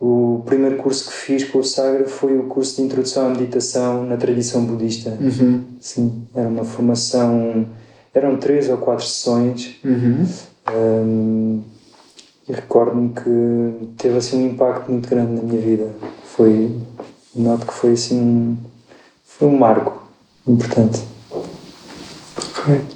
O 0.00 0.42
primeiro 0.44 0.76
curso 0.76 1.08
que 1.08 1.12
fiz 1.12 1.44
com 1.44 1.58
o 1.58 1.64
Sagra 1.64 2.06
foi 2.06 2.36
o 2.36 2.44
curso 2.44 2.76
de 2.76 2.82
Introdução 2.82 3.26
à 3.26 3.28
Meditação 3.30 4.04
na 4.04 4.16
tradição 4.16 4.64
budista. 4.64 5.16
Uhum. 5.20 5.62
Sim, 5.80 6.26
era 6.34 6.48
uma 6.48 6.64
formação, 6.64 7.66
eram 8.12 8.36
três 8.36 8.68
ou 8.68 8.76
quatro 8.76 9.04
sessões. 9.04 9.76
Uhum. 9.84 10.26
Um, 10.74 11.62
e 12.48 12.52
recordo-me 12.52 13.10
que 13.10 13.94
teve 13.96 14.18
assim 14.18 14.42
um 14.42 14.50
impacto 14.50 14.90
muito 14.90 15.08
grande 15.08 15.32
na 15.32 15.42
minha 15.42 15.60
vida. 15.60 15.90
Foi, 16.24 16.76
noto 17.34 17.66
que 17.66 17.72
foi 17.72 17.92
assim 17.92 18.20
um, 18.20 18.56
foi 19.24 19.48
um 19.48 19.56
marco 19.56 20.02
importante. 20.46 21.00
Correto. 22.54 22.93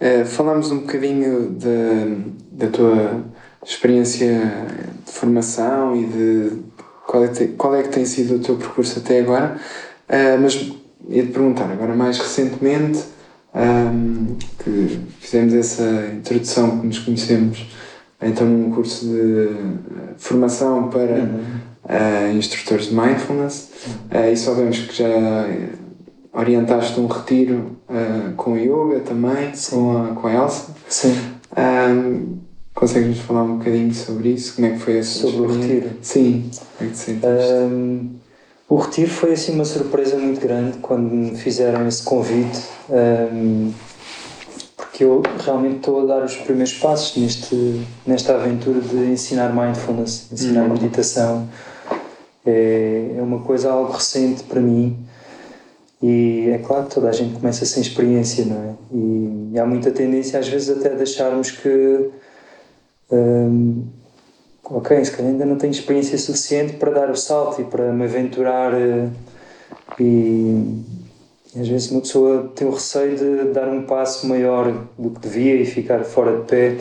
Uh, 0.00 0.24
falámos 0.26 0.70
um 0.70 0.80
bocadinho 0.80 1.50
de, 1.50 2.32
da 2.52 2.66
tua 2.68 3.24
experiência 3.64 4.42
de 5.06 5.12
formação 5.12 5.96
e 5.96 6.04
de 6.04 6.52
qual 7.06 7.24
é, 7.24 7.28
te, 7.28 7.46
qual 7.48 7.74
é 7.74 7.82
que 7.82 7.88
tem 7.88 8.04
sido 8.04 8.36
o 8.36 8.38
teu 8.38 8.56
percurso 8.56 8.98
até 8.98 9.20
agora, 9.20 9.56
uh, 10.08 10.40
mas 10.40 10.54
ia-te 11.08 11.32
perguntar, 11.32 11.70
agora 11.70 11.94
mais 11.94 12.18
recentemente, 12.18 13.04
um, 13.54 13.60
ehm, 13.60 14.36
que 14.62 15.00
fizemos 15.20 15.54
essa 15.54 16.10
introdução 16.12 16.80
que 16.80 16.86
nos 16.88 16.98
conhecemos 16.98 17.66
então 18.20 18.46
num 18.46 18.70
curso 18.70 19.06
de 19.06 19.50
formação 20.16 20.88
para 20.88 21.00
uhum. 21.00 21.44
uh, 21.84 22.36
instrutores 22.36 22.86
de 22.86 22.94
mindfulness. 22.94 23.70
Uh, 24.10 24.32
e 24.32 24.36
sabemos 24.36 24.78
que 24.78 24.96
já 24.96 25.06
orientaste 26.32 26.98
um 26.98 27.06
retiro 27.06 27.75
uh, 27.88 28.32
com 28.36 28.56
yoga 28.56 29.00
também, 29.00 29.52
com 29.70 29.96
a, 29.96 30.14
com 30.14 30.26
a 30.26 30.34
Elsa. 30.34 30.74
Sim. 30.88 31.16
Um, 31.56 32.46
Consegues-nos 32.76 33.20
falar 33.20 33.42
um 33.44 33.56
bocadinho 33.56 33.94
sobre 33.94 34.28
isso? 34.28 34.54
Como 34.54 34.66
é 34.66 34.72
que 34.72 34.78
foi 34.80 34.98
esse 34.98 35.20
Sobre 35.20 35.40
o 35.40 35.46
retiro? 35.46 35.90
Sim. 36.02 36.50
Como 36.76 36.90
é 36.90 36.92
que 36.92 36.98
te 36.98 37.26
um, 37.26 38.10
o 38.68 38.76
retiro 38.76 39.10
foi 39.10 39.32
assim 39.32 39.54
uma 39.54 39.64
surpresa 39.64 40.18
muito 40.18 40.40
grande 40.40 40.76
quando 40.78 41.10
me 41.10 41.36
fizeram 41.38 41.88
esse 41.88 42.02
convite. 42.02 42.64
Um, 42.90 43.72
porque 44.76 45.04
eu 45.04 45.22
realmente 45.42 45.76
estou 45.76 46.02
a 46.02 46.04
dar 46.04 46.24
os 46.24 46.36
primeiros 46.36 46.74
passos 46.74 47.16
neste, 47.16 47.80
nesta 48.06 48.34
aventura 48.34 48.80
de 48.80 48.96
ensinar 49.12 49.54
mindfulness, 49.54 50.28
ensinar 50.30 50.64
uhum. 50.64 50.74
meditação. 50.74 51.48
É, 52.44 53.14
é 53.16 53.22
uma 53.22 53.40
coisa 53.40 53.70
algo 53.70 53.92
recente 53.92 54.42
para 54.42 54.60
mim 54.60 54.98
e 56.08 56.50
é 56.50 56.58
claro 56.58 56.86
que 56.86 56.94
toda 56.94 57.08
a 57.08 57.12
gente 57.12 57.34
começa 57.34 57.66
sem 57.66 57.82
experiência, 57.82 58.44
não 58.44 58.62
é? 58.62 58.74
E, 58.92 59.50
e 59.54 59.58
há 59.58 59.66
muita 59.66 59.90
tendência 59.90 60.38
às 60.38 60.46
vezes 60.46 60.70
até 60.70 60.94
de 60.94 61.02
acharmos 61.02 61.50
que, 61.50 62.10
hum, 63.10 63.86
ok, 64.62 65.04
se 65.04 65.10
calhar 65.10 65.32
ainda 65.32 65.44
não 65.44 65.56
tenho 65.56 65.72
experiência 65.72 66.16
suficiente 66.16 66.74
para 66.74 66.92
dar 66.92 67.10
o 67.10 67.16
salto 67.16 67.60
e 67.60 67.64
para 67.64 67.92
me 67.92 68.04
aventurar 68.04 68.72
uh, 68.72 69.10
e, 69.98 70.84
e, 71.56 71.60
às 71.60 71.66
vezes 71.66 71.90
uma 71.90 72.02
pessoa 72.02 72.52
tem 72.54 72.68
o 72.68 72.70
receio 72.70 73.16
de 73.16 73.52
dar 73.52 73.66
um 73.66 73.82
passo 73.82 74.28
maior 74.28 74.86
do 74.96 75.10
que 75.10 75.18
devia 75.18 75.56
e 75.56 75.66
ficar 75.66 76.04
fora 76.04 76.36
de 76.36 76.44
pé 76.44 76.76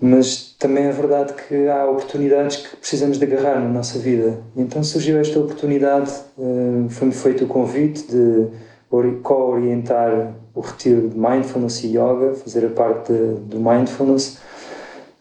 mas 0.00 0.54
também 0.58 0.84
é 0.84 0.92
verdade 0.92 1.32
que 1.34 1.68
há 1.68 1.88
oportunidades 1.88 2.56
que 2.56 2.76
precisamos 2.76 3.18
de 3.18 3.24
agarrar 3.24 3.60
na 3.60 3.68
nossa 3.68 3.98
vida. 3.98 4.38
Então 4.56 4.82
surgiu 4.84 5.18
esta 5.18 5.38
oportunidade, 5.38 6.10
uh, 6.36 6.86
foi-me 6.90 7.14
feito 7.14 7.44
o 7.44 7.46
convite 7.46 8.06
de 8.06 8.48
co-orientar 9.22 10.34
o 10.54 10.60
retiro 10.60 11.08
de 11.08 11.18
Mindfulness 11.18 11.84
e 11.84 11.88
Yoga, 11.88 12.34
fazer 12.34 12.64
a 12.64 12.70
parte 12.70 13.12
do 13.12 13.58
Mindfulness, 13.58 14.38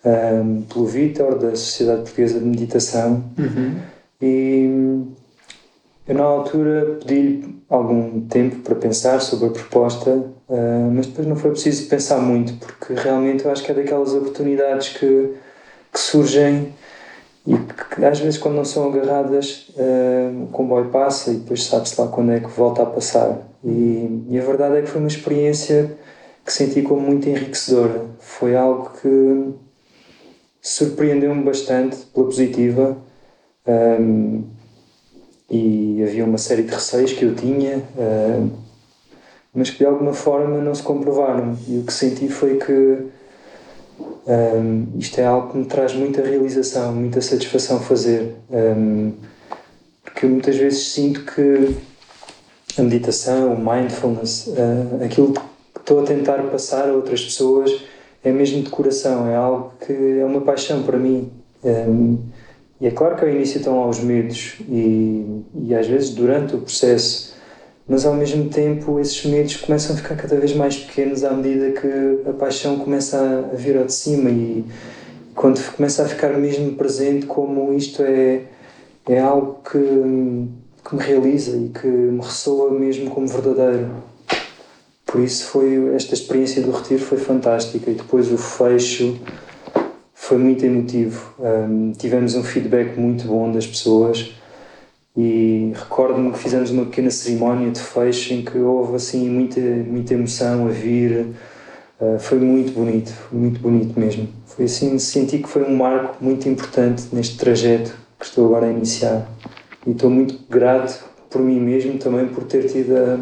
ehm, 0.06 0.62
pelo 0.62 0.86
Vitor, 0.86 1.38
da 1.38 1.50
Sociedade 1.50 2.04
Portuguesa 2.04 2.40
de 2.40 2.46
Meditação. 2.46 3.24
Uhum. 3.38 3.76
E 4.22 5.04
eu, 6.08 6.16
na 6.16 6.24
altura, 6.24 6.98
pedi-lhe 7.00 7.64
algum 7.68 8.22
tempo 8.28 8.58
para 8.58 8.76
pensar 8.76 9.20
sobre 9.20 9.48
a 9.48 9.52
proposta, 9.52 10.12
uh, 10.12 10.92
mas 10.94 11.08
depois 11.08 11.28
não 11.28 11.36
foi 11.36 11.52
preciso 11.52 11.90
pensar 11.90 12.20
muito, 12.20 12.54
porque 12.54 12.94
realmente 12.94 13.46
eu 13.46 13.52
acho 13.52 13.64
que 13.64 13.72
é 13.72 13.76
daquelas 13.76 14.14
oportunidades 14.14 14.90
que, 14.90 15.34
que 15.92 16.00
surgem 16.00 16.74
e 17.48 17.56
que 17.56 18.06
às 18.06 18.20
vezes, 18.20 18.40
quando 18.40 18.56
não 18.56 18.66
são 18.66 18.92
agarradas, 18.92 19.70
uh, 19.78 20.44
o 20.44 20.48
comboio 20.48 20.90
passa 20.90 21.32
e 21.32 21.36
depois 21.36 21.64
sabe-se 21.64 22.00
lá 22.00 22.08
quando 22.08 22.32
é 22.32 22.40
que 22.40 22.50
volta 22.50 22.84
a 22.84 22.86
passar. 22.86 23.40
E, 23.64 24.26
e 24.30 24.40
a 24.40 24.44
verdade 24.44 24.78
é 24.78 24.82
que 24.82 24.88
foi 24.88 25.00
uma 25.00 25.08
experiência 25.08 25.96
que 26.46 26.54
senti 26.54 26.84
como 26.84 27.02
muito 27.02 27.28
enriquecedora. 27.28 28.06
Foi 28.20 28.56
algo 28.56 28.92
que 29.02 29.54
surpreendeu-me 30.62 31.44
bastante 31.44 31.98
pela 32.14 32.26
positiva. 32.28 32.98
Ah, 33.66 33.98
e 35.50 36.04
havia 36.04 36.26
uma 36.26 36.38
série 36.38 36.64
de 36.64 36.74
receios 36.74 37.14
que 37.14 37.24
eu 37.24 37.36
tinha, 37.36 37.78
uh, 37.78 38.50
mas 39.54 39.70
que 39.70 39.78
de 39.78 39.86
alguma 39.86 40.14
forma 40.14 40.58
não 40.60 40.74
se 40.74 40.84
comprovaram. 40.84 41.58
E 41.68 41.78
o 41.80 41.84
que 41.84 41.94
senti 41.94 42.28
foi 42.28 42.58
que 42.58 43.06
um, 44.28 44.88
isto 44.98 45.20
é 45.20 45.26
algo 45.26 45.52
que 45.52 45.58
me 45.58 45.66
traz 45.66 45.94
muita 45.94 46.22
realização, 46.22 46.94
muita 46.94 47.22
satisfação 47.22 47.80
fazer. 47.80 48.36
Um, 48.50 49.14
porque 50.04 50.26
muitas 50.26 50.56
vezes 50.56 50.88
sinto 50.88 51.24
que 51.24 51.76
a 52.78 52.84
meditação, 52.84 53.54
o 53.54 53.58
mindfulness, 53.58 54.48
uh, 54.48 55.04
aquilo 55.04 55.32
que 55.34 55.42
estou 55.80 56.02
a 56.02 56.06
tentar 56.06 56.42
passar 56.44 56.90
a 56.90 56.94
outras 56.94 57.24
pessoas 57.24 57.72
é 58.24 58.32
mesmo 58.32 58.64
de 58.64 58.70
coração, 58.70 59.28
é 59.28 59.36
algo 59.36 59.74
que 59.86 59.94
é 59.94 60.26
uma 60.26 60.42
paixão 60.42 60.82
para 60.84 60.98
mim. 60.98 61.32
Um, 61.64 62.18
e 62.80 62.88
é 62.88 62.92
claro 62.92 63.16
que 63.16 63.24
ao 63.24 63.30
início 63.30 63.60
estão 63.60 63.80
lá 63.80 63.88
os 63.88 64.00
medos 64.00 64.56
e, 64.68 65.44
e 65.56 65.74
às 65.74 65.88
vezes 65.88 66.10
durante 66.10 66.56
o 66.56 66.60
processo, 66.60 67.34
mas 67.88 68.06
ao 68.06 68.14
mesmo 68.14 68.50
tempo 68.50 69.00
esses 69.00 69.26
medos 69.26 69.56
começam 69.58 69.96
a 69.96 69.98
ficar 69.98 70.16
cada 70.16 70.36
vez 70.36 70.54
mais 70.54 70.78
pequenos 70.78 71.24
à 71.24 71.32
medida 71.32 71.80
que 71.80 72.30
a 72.30 72.34
paixão 72.34 72.80
começa 72.80 73.50
a 73.52 73.56
vir 73.56 73.78
ao 73.78 73.86
de 73.86 73.94
cima 73.94 74.30
e 74.30 74.66
quando 75.34 75.62
começa 75.76 76.04
a 76.04 76.08
ficar 76.08 76.38
mesmo 76.38 76.74
presente 76.76 77.26
como 77.26 77.74
isto 77.74 78.02
é, 78.02 78.42
é 79.08 79.20
algo 79.20 79.60
que, 79.64 79.80
que 79.80 80.96
me 80.96 81.02
realiza 81.02 81.56
e 81.56 81.70
que 81.70 81.88
me 81.88 82.22
ressoa 82.22 82.72
mesmo 82.72 83.10
como 83.12 83.28
verdadeiro. 83.28 83.90
Por 85.06 85.22
isso 85.22 85.46
foi 85.46 85.94
esta 85.96 86.14
experiência 86.14 86.62
do 86.62 86.72
retiro 86.72 87.02
foi 87.02 87.18
fantástica 87.18 87.90
e 87.90 87.94
depois 87.94 88.32
o 88.32 88.38
fecho 88.38 89.18
foi 90.26 90.40
muito 90.40 90.66
emotivo. 90.66 91.36
Um, 91.40 91.92
tivemos 91.92 92.34
um 92.34 92.44
feedback 92.44 93.00
muito 93.00 93.28
bom 93.28 93.52
das 93.52 93.68
pessoas 93.68 94.34
e 95.16 95.72
recordo-me 95.76 96.32
que 96.32 96.40
fizemos 96.40 96.72
uma 96.72 96.86
pequena 96.86 97.12
cerimónia 97.12 97.70
de 97.70 97.80
fecho 97.80 98.34
em 98.34 98.44
que 98.44 98.58
houve 98.58 98.96
assim 98.96 99.30
muita, 99.30 99.60
muita 99.62 100.16
emoção 100.16 100.68
a 100.68 100.72
vir. 100.72 101.28
Uh, 102.02 102.18
foi 102.18 102.40
muito 102.40 102.74
bonito, 102.74 103.14
muito 103.32 103.60
bonito 103.60 104.00
mesmo. 104.00 104.28
Foi 104.48 104.66
assim, 104.66 104.98
senti 104.98 105.38
que 105.38 105.48
foi 105.48 105.64
um 105.64 105.76
marco 105.76 106.18
muito 106.20 106.50
importante 106.50 107.04
neste 107.14 107.38
trajeto 107.38 107.96
que 108.20 108.26
estou 108.26 108.48
agora 108.48 108.66
a 108.66 108.72
iniciar. 108.72 109.30
E 109.86 109.92
estou 109.92 110.10
muito 110.10 110.40
grato 110.50 111.06
por 111.30 111.40
mim 111.40 111.60
mesmo 111.60 112.00
também 112.00 112.28
por 112.30 112.46
ter 112.46 112.68
tido 112.68 112.98
a, 112.98 113.20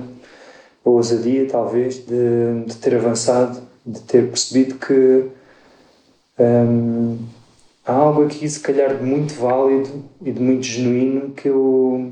a 0.85 0.89
ousadia, 0.89 1.47
talvez, 1.49 1.97
de, 1.97 2.63
de 2.65 2.75
ter 2.77 2.95
avançado, 2.95 3.59
de 3.85 3.99
ter 3.99 4.29
percebido 4.29 4.75
que 4.75 5.42
um, 6.39 7.17
há 7.85 7.93
algo 7.93 8.23
aqui, 8.23 8.47
se 8.49 8.59
calhar, 8.59 8.97
de 8.97 9.03
muito 9.03 9.33
válido 9.35 9.89
e 10.21 10.31
de 10.31 10.41
muito 10.41 10.65
genuíno 10.65 11.31
que 11.31 11.47
eu 11.47 12.11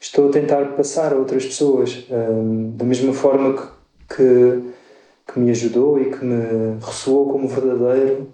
estou 0.00 0.28
a 0.28 0.32
tentar 0.32 0.64
passar 0.76 1.12
a 1.12 1.16
outras 1.16 1.44
pessoas. 1.46 2.06
Um, 2.10 2.72
da 2.76 2.84
mesma 2.84 3.12
forma 3.12 3.54
que, 3.54 4.16
que, 4.16 4.62
que, 5.32 5.40
me 5.40 5.50
ajudou 5.50 6.00
e 6.00 6.10
que 6.10 6.24
me 6.24 6.78
ressoou 6.84 7.32
como 7.32 7.48
verdadeiro 7.48 8.28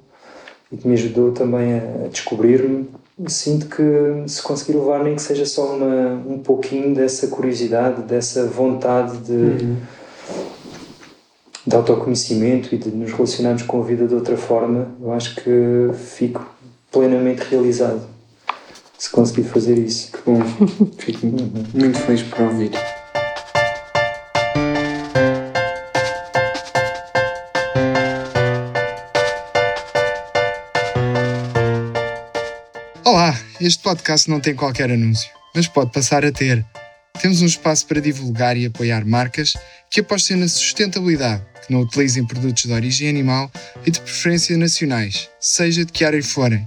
e 0.70 0.76
que 0.76 0.88
me 0.88 0.94
ajudou 0.94 1.32
também 1.32 1.74
a, 1.74 2.06
a 2.06 2.08
descobrir-me. 2.08 2.88
Sinto 3.28 3.66
que 3.66 4.28
se 4.28 4.42
conseguir 4.42 4.76
levar 4.76 5.04
nem 5.04 5.14
que 5.14 5.22
seja 5.22 5.46
só 5.46 5.76
uma, 5.76 6.14
um 6.26 6.38
pouquinho 6.38 6.94
dessa 6.94 7.28
curiosidade, 7.28 8.02
dessa 8.02 8.46
vontade 8.46 9.18
de. 9.18 9.32
Uhum 9.32 9.76
de 11.64 11.76
autoconhecimento 11.76 12.74
e 12.74 12.78
de 12.78 12.90
nos 12.90 13.12
relacionarmos 13.12 13.62
com 13.62 13.80
a 13.80 13.84
vida 13.84 14.06
de 14.06 14.14
outra 14.14 14.36
forma, 14.36 14.88
eu 15.00 15.12
acho 15.12 15.36
que 15.36 15.90
fico 15.94 16.44
plenamente 16.90 17.42
realizado 17.42 18.02
se 18.98 19.08
conseguir 19.10 19.44
fazer 19.44 19.78
isso. 19.78 20.10
Que 20.12 20.18
bom, 20.24 20.40
fico 20.98 21.26
muito 21.26 21.98
feliz 22.00 22.22
por 22.22 22.40
ouvir. 22.42 22.70
Olá, 33.04 33.38
este 33.60 33.82
podcast 33.82 34.28
não 34.28 34.40
tem 34.40 34.54
qualquer 34.54 34.90
anúncio, 34.90 35.30
mas 35.54 35.68
pode 35.68 35.92
passar 35.92 36.24
a 36.24 36.32
ter. 36.32 36.64
Temos 37.20 37.40
um 37.40 37.46
espaço 37.46 37.86
para 37.86 38.00
divulgar 38.00 38.56
e 38.56 38.66
apoiar 38.66 39.04
marcas 39.04 39.54
que 39.92 40.00
apostem 40.00 40.38
na 40.38 40.48
sustentabilidade 40.48 41.42
que 41.66 41.72
não 41.72 41.82
utilizem 41.82 42.24
produtos 42.24 42.64
de 42.64 42.72
origem 42.72 43.10
animal 43.10 43.52
e 43.84 43.90
de 43.90 44.00
preferência 44.00 44.56
nacionais, 44.56 45.28
seja 45.38 45.84
de 45.84 45.92
que 45.92 46.02
área 46.02 46.22
forem. 46.22 46.66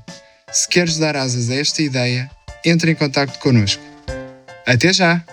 Se 0.52 0.70
queres 0.70 1.00
dar 1.00 1.18
asas 1.18 1.50
a 1.50 1.56
esta 1.56 1.82
ideia, 1.82 2.30
entre 2.64 2.92
em 2.92 2.96
contato 2.96 3.40
connosco. 3.40 3.82
Até 4.66 4.94
já! 4.94 5.24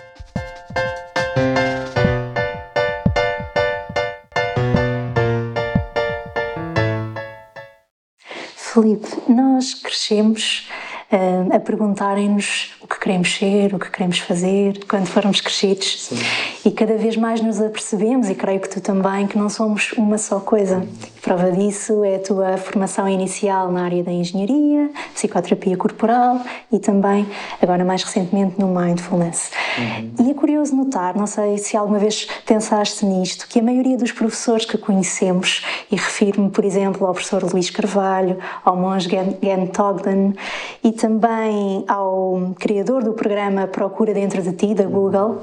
Felipe, 8.55 9.07
nós 9.29 9.75
crescemos 9.75 10.67
uh, 11.11 11.55
a 11.55 11.59
perguntarem-nos 11.59 12.71
o 12.81 12.87
que 12.87 12.99
queremos 12.99 13.35
ser, 13.35 13.75
o 13.75 13.77
que 13.77 13.91
queremos 13.91 14.17
fazer, 14.17 14.83
quando 14.87 15.05
formos 15.05 15.39
crescidos. 15.39 16.07
Sim. 16.09 16.52
E 16.65 16.71
cada 16.71 16.95
vez 16.95 17.17
mais 17.17 17.41
nos 17.41 17.61
apercebemos, 17.61 18.29
e 18.29 18.35
creio 18.35 18.61
que 18.61 18.69
tu 18.69 18.79
também, 18.79 19.27
que 19.27 19.37
não 19.37 19.49
somos 19.49 19.91
uma 19.97 20.17
só 20.17 20.39
coisa. 20.39 20.87
Prova 21.21 21.51
disso 21.51 22.03
é 22.05 22.15
a 22.15 22.19
tua 22.19 22.57
formação 22.57 23.07
inicial 23.07 23.69
na 23.69 23.83
área 23.83 24.01
da 24.01 24.11
engenharia, 24.11 24.89
psicoterapia 25.13 25.75
corporal 25.75 26.39
e 26.71 26.79
também, 26.79 27.27
agora 27.61 27.83
mais 27.83 28.03
recentemente, 28.03 28.59
no 28.59 28.67
mindfulness. 28.67 29.51
Uhum. 29.77 30.25
E 30.25 30.31
é 30.31 30.33
curioso 30.33 30.73
notar, 30.73 31.17
não 31.17 31.27
sei 31.27 31.57
se 31.57 31.75
alguma 31.75 31.99
vez 31.99 32.27
pensaste 32.45 33.05
nisto, 33.05 33.47
que 33.47 33.59
a 33.59 33.63
maioria 33.63 33.97
dos 33.97 34.13
professores 34.13 34.65
que 34.65 34.77
conhecemos, 34.77 35.65
e 35.91 35.95
refiro-me, 35.97 36.49
por 36.49 36.63
exemplo, 36.63 37.05
ao 37.05 37.13
professor 37.13 37.43
Luís 37.43 37.69
Carvalho, 37.69 38.37
ao 38.63 38.77
monge 38.77 39.09
Gen 39.09 39.67
Togden 39.67 40.33
e 40.83 40.91
também 40.93 41.83
ao 41.87 42.53
criador 42.57 43.03
do 43.03 43.13
programa 43.13 43.67
Procura 43.67 44.13
Dentro 44.13 44.41
de 44.41 44.53
Ti, 44.53 44.73
da 44.73 44.85
Google, 44.85 45.41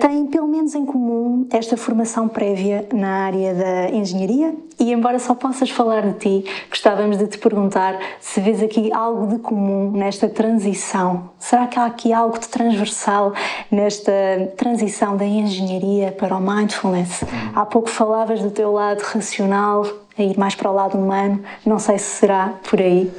têm 0.00 0.26
pelo 0.26 0.48
menos 0.48 0.74
em 0.74 0.84
comum 0.84 1.46
esta 1.50 1.76
formação 1.76 2.28
prévia 2.28 2.86
na 2.92 3.24
área 3.24 3.54
da 3.54 3.90
engenharia 3.90 4.54
e 4.78 4.92
embora 4.92 5.18
só 5.18 5.34
possas 5.34 5.70
falar 5.70 6.02
de 6.02 6.12
ti, 6.18 6.50
gostávamos 6.70 7.18
de 7.18 7.26
te 7.26 7.38
perguntar 7.38 7.98
se 8.20 8.40
vês 8.40 8.62
aqui 8.62 8.92
algo 8.92 9.26
de 9.26 9.38
comum 9.40 9.90
nesta 9.90 10.28
transição. 10.28 11.30
Será 11.38 11.66
que 11.66 11.78
há 11.78 11.86
aqui 11.86 12.12
algo 12.12 12.38
de 12.38 12.46
transversal 12.48 13.32
nesta 13.70 14.12
transição 14.56 15.16
da 15.16 15.24
engenharia 15.24 16.12
para 16.12 16.36
o 16.36 16.40
mindfulness? 16.40 17.24
Há 17.54 17.66
pouco 17.66 17.90
falavas 17.90 18.40
do 18.40 18.50
teu 18.50 18.72
lado 18.72 19.00
racional, 19.00 19.84
a 20.16 20.22
ir 20.22 20.38
mais 20.38 20.54
para 20.54 20.70
o 20.70 20.74
lado 20.74 20.96
humano, 20.96 21.42
não 21.66 21.78
sei 21.78 21.98
se 21.98 22.20
será 22.20 22.54
por 22.68 22.80
aí. 22.80 23.12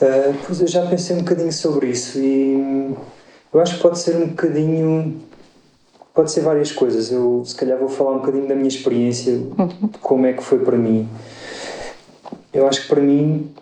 Uh, 0.00 0.34
pois 0.44 0.60
eu 0.60 0.66
já 0.66 0.84
pensei 0.86 1.16
um 1.16 1.20
bocadinho 1.20 1.52
sobre 1.52 1.88
isso 1.88 2.18
e 2.18 2.94
eu 3.52 3.60
acho 3.60 3.76
que 3.76 3.82
pode 3.82 3.98
ser 3.98 4.16
um 4.16 4.26
bocadinho 4.26 5.22
Pode 6.16 6.30
ser 6.32 6.40
várias 6.40 6.72
coisas. 6.72 7.12
Eu, 7.12 7.42
se 7.44 7.54
calhar, 7.54 7.78
vou 7.78 7.90
falar 7.90 8.12
um 8.12 8.20
bocadinho 8.20 8.48
da 8.48 8.54
minha 8.54 8.68
experiência, 8.68 9.36
de 9.36 9.98
como 10.00 10.24
é 10.24 10.32
que 10.32 10.42
foi 10.42 10.58
para 10.60 10.74
mim. 10.74 11.06
Eu 12.54 12.66
acho 12.66 12.80
que 12.80 12.88
para 12.88 13.02
mim, 13.02 13.54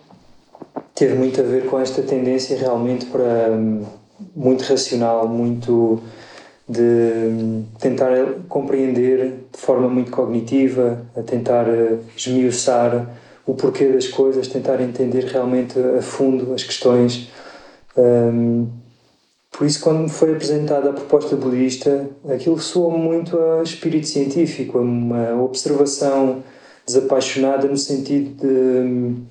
teve 0.95 1.15
muito 1.15 1.41
a 1.41 1.43
ver 1.43 1.65
com 1.65 1.77
esta 1.77 2.01
tendência 2.01 2.57
realmente 2.57 3.07
para 3.07 3.49
hum, 3.51 3.83
muito 4.33 4.61
racional, 4.61 5.27
muito 5.27 6.01
de 6.67 6.81
hum, 6.81 7.65
tentar 7.77 8.11
compreender 8.47 9.47
de 9.51 9.59
forma 9.59 9.89
muito 9.89 10.09
cognitiva, 10.09 11.05
a 11.13 11.21
tentar 11.21 11.67
eh, 11.67 11.97
esmiuçar 12.15 13.05
o 13.45 13.53
porquê 13.53 13.89
das 13.89 14.07
coisas, 14.07 14.47
tentar 14.47 14.79
entender 14.79 15.25
realmente 15.25 15.77
a 15.77 16.01
fundo 16.01 16.53
as 16.53 16.63
questões. 16.63 17.27
Um, 17.97 18.84
por 19.57 19.65
isso, 19.65 19.79
quando 19.79 19.99
me 19.99 20.09
foi 20.09 20.33
apresentada 20.33 20.89
a 20.89 20.93
proposta 20.93 21.35
budista, 21.37 22.09
aquilo 22.27 22.59
soou 22.59 22.91
muito 22.91 23.39
a 23.39 23.63
espírito 23.63 24.05
científico, 24.05 24.77
a 24.77 24.81
uma 24.81 25.41
observação 25.41 26.43
desapaixonada 26.85 27.65
no 27.65 27.77
sentido 27.77 28.35
de 28.35 28.47
hum, 28.47 29.23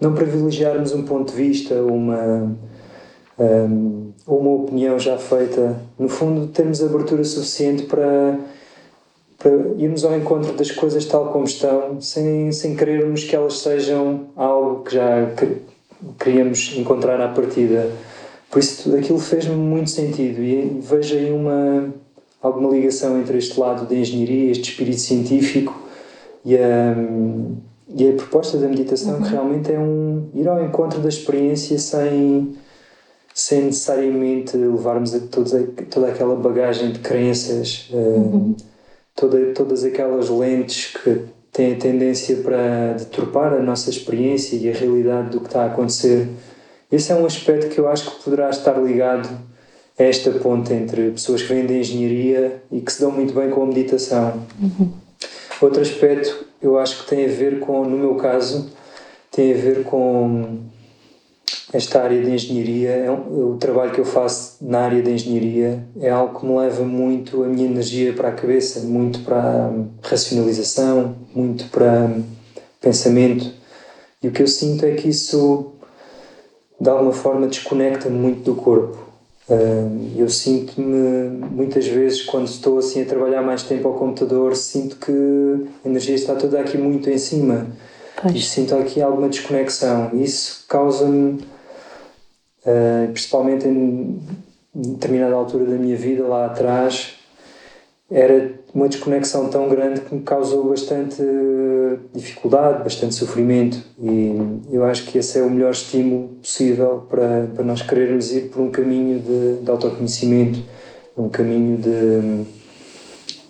não 0.00 0.14
privilegiarmos 0.14 0.92
um 0.92 1.02
ponto 1.02 1.32
de 1.32 1.36
vista, 1.36 1.74
uma, 1.82 2.56
um, 3.36 4.12
uma 4.28 4.50
opinião 4.50 4.96
já 4.96 5.18
feita. 5.18 5.76
No 5.98 6.08
fundo, 6.08 6.46
termos 6.46 6.80
abertura 6.80 7.24
suficiente 7.24 7.82
para, 7.82 8.38
para 9.38 9.50
irmos 9.76 10.04
ao 10.04 10.16
encontro 10.16 10.52
das 10.52 10.70
coisas 10.70 11.04
tal 11.04 11.32
como 11.32 11.46
estão, 11.46 12.00
sem, 12.00 12.52
sem 12.52 12.76
querermos 12.76 13.24
que 13.24 13.34
elas 13.34 13.58
sejam 13.58 14.28
algo 14.36 14.84
que 14.84 14.94
já 14.94 15.32
queríamos 16.16 16.74
encontrar 16.76 17.20
à 17.20 17.26
partida. 17.26 17.90
Por 18.50 18.58
isso, 18.60 18.84
tudo 18.84 18.96
aquilo 18.96 19.18
fez-me 19.18 19.54
muito 19.54 19.90
sentido 19.90 20.42
e 20.42 20.80
vejo 20.80 21.14
aí 21.14 21.30
uma, 21.30 21.92
alguma 22.40 22.70
ligação 22.70 23.18
entre 23.20 23.36
este 23.36 23.58
lado 23.58 23.86
da 23.86 23.94
engenharia, 23.94 24.50
este 24.50 24.70
espírito 24.70 25.00
científico 25.00 25.78
e 26.44 26.56
a, 26.56 26.94
e 27.94 28.08
a 28.08 28.12
proposta 28.14 28.56
da 28.56 28.68
meditação 28.68 29.16
uhum. 29.16 29.22
que 29.22 29.28
realmente 29.28 29.72
é 29.72 29.78
um 29.78 30.30
ir 30.34 30.48
ao 30.48 30.64
encontro 30.64 31.00
da 31.00 31.08
experiência 31.08 31.78
sem 31.78 32.56
sem 33.38 33.66
necessariamente 33.66 34.56
levarmos 34.56 35.14
a 35.14 35.20
todos, 35.20 35.52
toda 35.88 36.08
aquela 36.08 36.34
bagagem 36.34 36.90
de 36.90 36.98
crenças, 36.98 37.88
eh, 37.92 37.96
uhum. 37.96 38.56
toda, 39.14 39.54
todas 39.54 39.84
aquelas 39.84 40.28
lentes 40.28 40.92
que 40.92 41.20
têm 41.52 41.74
a 41.74 41.76
tendência 41.76 42.38
para 42.38 42.94
deturpar 42.94 43.52
a 43.52 43.62
nossa 43.62 43.90
experiência 43.90 44.56
e 44.56 44.68
a 44.68 44.72
realidade 44.72 45.30
do 45.30 45.38
que 45.38 45.46
está 45.46 45.62
a 45.62 45.66
acontecer. 45.66 46.28
Esse 46.90 47.12
é 47.12 47.14
um 47.14 47.26
aspecto 47.26 47.68
que 47.68 47.78
eu 47.78 47.88
acho 47.88 48.10
que 48.10 48.24
poderá 48.24 48.48
estar 48.50 48.78
ligado 48.78 49.28
a 49.98 50.02
esta 50.02 50.30
ponte 50.30 50.72
entre 50.72 51.10
pessoas 51.10 51.42
que 51.42 51.52
vêm 51.52 51.66
da 51.66 51.74
engenharia 51.74 52.62
e 52.70 52.80
que 52.80 52.92
se 52.92 53.00
dão 53.00 53.10
muito 53.10 53.34
bem 53.34 53.50
com 53.50 53.62
a 53.62 53.66
meditação. 53.66 54.42
Uhum. 54.60 54.92
Outro 55.60 55.82
aspecto 55.82 56.46
eu 56.62 56.78
acho 56.78 57.02
que 57.02 57.10
tem 57.10 57.24
a 57.24 57.28
ver 57.28 57.60
com, 57.60 57.84
no 57.84 57.96
meu 57.96 58.14
caso, 58.14 58.70
tem 59.30 59.52
a 59.52 59.56
ver 59.56 59.84
com 59.84 60.68
esta 61.72 62.02
área 62.02 62.22
de 62.22 62.30
engenharia, 62.30 62.90
é 62.90 63.10
um, 63.10 63.52
o 63.52 63.56
trabalho 63.58 63.92
que 63.92 64.00
eu 64.00 64.04
faço 64.04 64.56
na 64.62 64.80
área 64.80 65.02
de 65.02 65.10
engenharia 65.10 65.84
é 66.00 66.08
algo 66.08 66.40
que 66.40 66.46
me 66.46 66.56
leva 66.56 66.82
muito 66.82 67.44
a 67.44 67.46
minha 67.46 67.66
energia 67.66 68.12
para 68.14 68.28
a 68.28 68.32
cabeça, 68.32 68.80
muito 68.80 69.20
para 69.20 69.36
a 69.36 69.70
racionalização, 70.02 71.16
muito 71.34 71.64
para 71.66 72.10
pensamento. 72.80 73.52
E 74.22 74.28
o 74.28 74.32
que 74.32 74.42
eu 74.42 74.46
sinto 74.46 74.84
é 74.86 74.92
que 74.92 75.08
isso, 75.08 75.72
de 76.80 76.88
alguma 76.88 77.12
forma, 77.12 77.46
desconecta-me 77.46 78.16
muito 78.16 78.42
do 78.42 78.54
corpo. 78.54 79.08
Eu 80.16 80.28
sinto-me, 80.28 81.28
muitas 81.50 81.86
vezes, 81.86 82.22
quando 82.22 82.46
estou 82.46 82.78
assim 82.78 83.02
a 83.02 83.06
trabalhar 83.06 83.40
mais 83.40 83.62
tempo 83.62 83.88
ao 83.88 83.94
computador, 83.94 84.54
sinto 84.54 84.96
que 84.96 85.66
a 85.84 85.88
energia 85.88 86.14
está 86.14 86.34
toda 86.34 86.60
aqui 86.60 86.76
muito 86.76 87.08
em 87.08 87.16
cima. 87.16 87.66
Pois. 88.20 88.34
E 88.34 88.40
sinto 88.42 88.74
aqui 88.74 89.00
alguma 89.00 89.28
desconexão. 89.28 90.10
Isso 90.12 90.64
causa-me, 90.68 91.40
uh, 92.66 93.10
principalmente 93.12 93.66
em 93.66 94.20
determinada 94.74 95.34
altura 95.34 95.64
da 95.64 95.76
minha 95.76 95.96
vida, 95.96 96.26
lá 96.26 96.46
atrás, 96.46 97.14
era 98.10 98.57
uma 98.74 98.88
desconexão 98.88 99.48
tão 99.48 99.68
grande 99.68 100.00
que 100.02 100.14
me 100.14 100.22
causou 100.22 100.68
bastante 100.68 101.22
dificuldade, 102.14 102.84
bastante 102.84 103.14
sofrimento 103.14 103.78
e 104.00 104.60
eu 104.70 104.84
acho 104.84 105.06
que 105.06 105.18
esse 105.18 105.38
é 105.38 105.42
o 105.42 105.50
melhor 105.50 105.70
estímulo 105.72 106.28
possível 106.40 107.06
para, 107.08 107.48
para 107.54 107.64
nós 107.64 107.82
querermos 107.82 108.32
ir 108.32 108.48
por 108.50 108.60
um 108.60 108.70
caminho 108.70 109.20
de, 109.20 109.64
de 109.64 109.70
autoconhecimento, 109.70 110.60
um 111.16 111.28
caminho 111.28 111.78
de, 111.78 112.44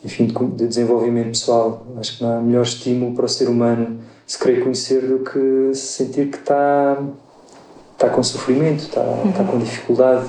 enfim, 0.05 0.27
de 0.27 0.67
desenvolvimento 0.67 1.29
pessoal. 1.29 1.87
Acho 1.99 2.17
que 2.17 2.25
não 2.25 2.39
há 2.39 2.41
melhor 2.41 2.63
estímulo 2.63 3.15
para 3.15 3.27
o 3.27 3.29
ser 3.29 3.49
humano 3.49 3.99
se 4.27 4.39
querer 4.39 4.63
conhecer 4.63 5.01
do 5.01 5.19
que 5.21 5.75
sentir 5.75 6.29
que 6.29 6.37
está, 6.37 7.03
está 7.93 8.09
com 8.09 8.23
sofrimento, 8.23 8.81
está, 8.85 9.01
uhum. 9.01 9.31
está 9.31 9.45
com 9.45 9.59
dificuldade 9.59 10.29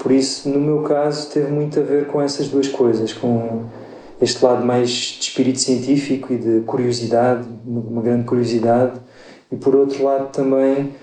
por 0.00 0.10
isso, 0.12 0.48
no 0.48 0.58
meu 0.58 0.82
caso, 0.82 1.28
teve 1.28 1.52
muito 1.52 1.78
a 1.78 1.82
ver 1.82 2.06
com 2.06 2.22
essas 2.22 2.48
duas 2.48 2.66
coisas, 2.66 3.12
com 3.12 3.64
este 4.20 4.44
lado 4.44 4.64
mais 4.64 4.90
de 4.90 5.22
espírito 5.22 5.60
científico 5.60 6.32
e 6.32 6.36
de 6.36 6.60
curiosidade, 6.60 7.46
uma 7.66 8.02
grande 8.02 8.24
curiosidade, 8.24 9.00
e 9.50 9.56
por 9.56 9.74
outro 9.74 10.04
lado 10.04 10.30
também 10.30 10.94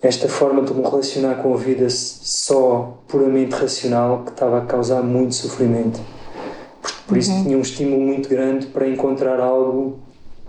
esta 0.00 0.28
forma 0.28 0.62
de 0.62 0.74
me 0.74 0.82
relacionar 0.82 1.36
com 1.36 1.54
a 1.54 1.56
vida 1.56 1.86
só 1.88 2.98
puramente 3.06 3.54
racional 3.54 4.22
que 4.24 4.30
estava 4.32 4.58
a 4.58 4.60
causar 4.62 5.02
muito 5.02 5.34
sofrimento. 5.34 6.00
Por, 6.80 6.92
por 7.08 7.16
isso 7.16 7.30
uhum. 7.30 7.44
tinha 7.44 7.58
um 7.58 7.60
estímulo 7.60 8.00
muito 8.02 8.28
grande 8.28 8.66
para 8.66 8.88
encontrar 8.88 9.38
algo 9.38 10.00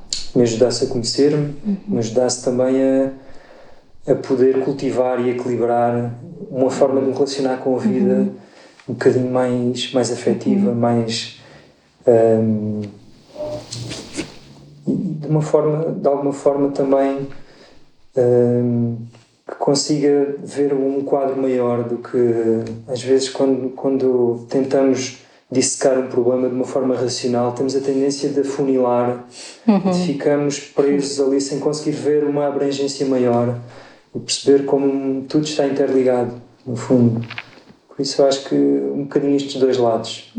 que 0.09 0.37
me 0.37 0.43
ajudasse 0.43 0.85
a 0.85 0.87
conhecer-me, 0.87 1.55
uhum. 1.65 1.77
me 1.87 1.99
ajudasse 1.99 2.43
também 2.43 2.81
a 2.81 3.11
a 4.07 4.15
poder 4.15 4.59
cultivar 4.59 5.19
e 5.25 5.29
equilibrar 5.29 6.13
uma 6.51 6.69
forma 6.69 6.99
de 6.99 7.07
me 7.07 7.13
relacionar 7.13 7.57
com 7.57 7.75
a 7.75 7.79
vida 7.79 8.13
uhum. 8.13 8.31
um 8.89 8.93
bocadinho 8.93 9.31
mais, 9.31 9.93
mais 9.93 10.11
afetiva, 10.11 10.69
uhum. 10.69 10.75
mais. 10.75 11.41
Um, 12.05 12.81
de 14.85 15.27
uma 15.27 15.41
forma, 15.41 15.91
de 15.91 16.07
alguma 16.07 16.33
forma 16.33 16.69
também 16.71 17.27
um, 18.17 18.97
que 19.47 19.55
consiga 19.55 20.35
ver 20.43 20.73
um 20.73 21.01
quadro 21.03 21.41
maior 21.41 21.83
do 21.83 21.97
que 21.97 22.63
às 22.87 23.01
vezes 23.01 23.29
quando, 23.29 23.69
quando 23.69 24.45
tentamos 24.49 25.19
dissecar 25.49 25.97
um 25.97 26.07
problema 26.07 26.49
de 26.49 26.55
uma 26.55 26.65
forma 26.65 26.95
racional 26.95 27.53
temos 27.53 27.75
a 27.75 27.79
tendência 27.79 28.29
de 28.29 28.41
afunilar 28.41 29.25
uhum. 29.67 29.91
de 29.91 30.05
ficamos 30.05 30.59
presos 30.59 31.19
ali 31.25 31.39
sem 31.39 31.59
conseguir 31.59 31.91
ver 31.91 32.23
uma 32.25 32.47
abrangência 32.47 33.05
maior 33.05 33.57
e 34.15 34.19
perceber 34.19 34.65
como 34.65 35.23
tudo 35.23 35.45
está 35.45 35.65
interligado, 35.65 36.33
no 36.65 36.75
fundo. 36.75 37.25
Por 37.95 38.01
isso 38.01 38.23
eu 38.23 38.27
acho 38.27 38.49
que 38.49 38.55
um 38.55 39.03
bocadinho 39.03 39.35
estes 39.35 39.61
dois 39.61 39.77
lados. 39.77 40.33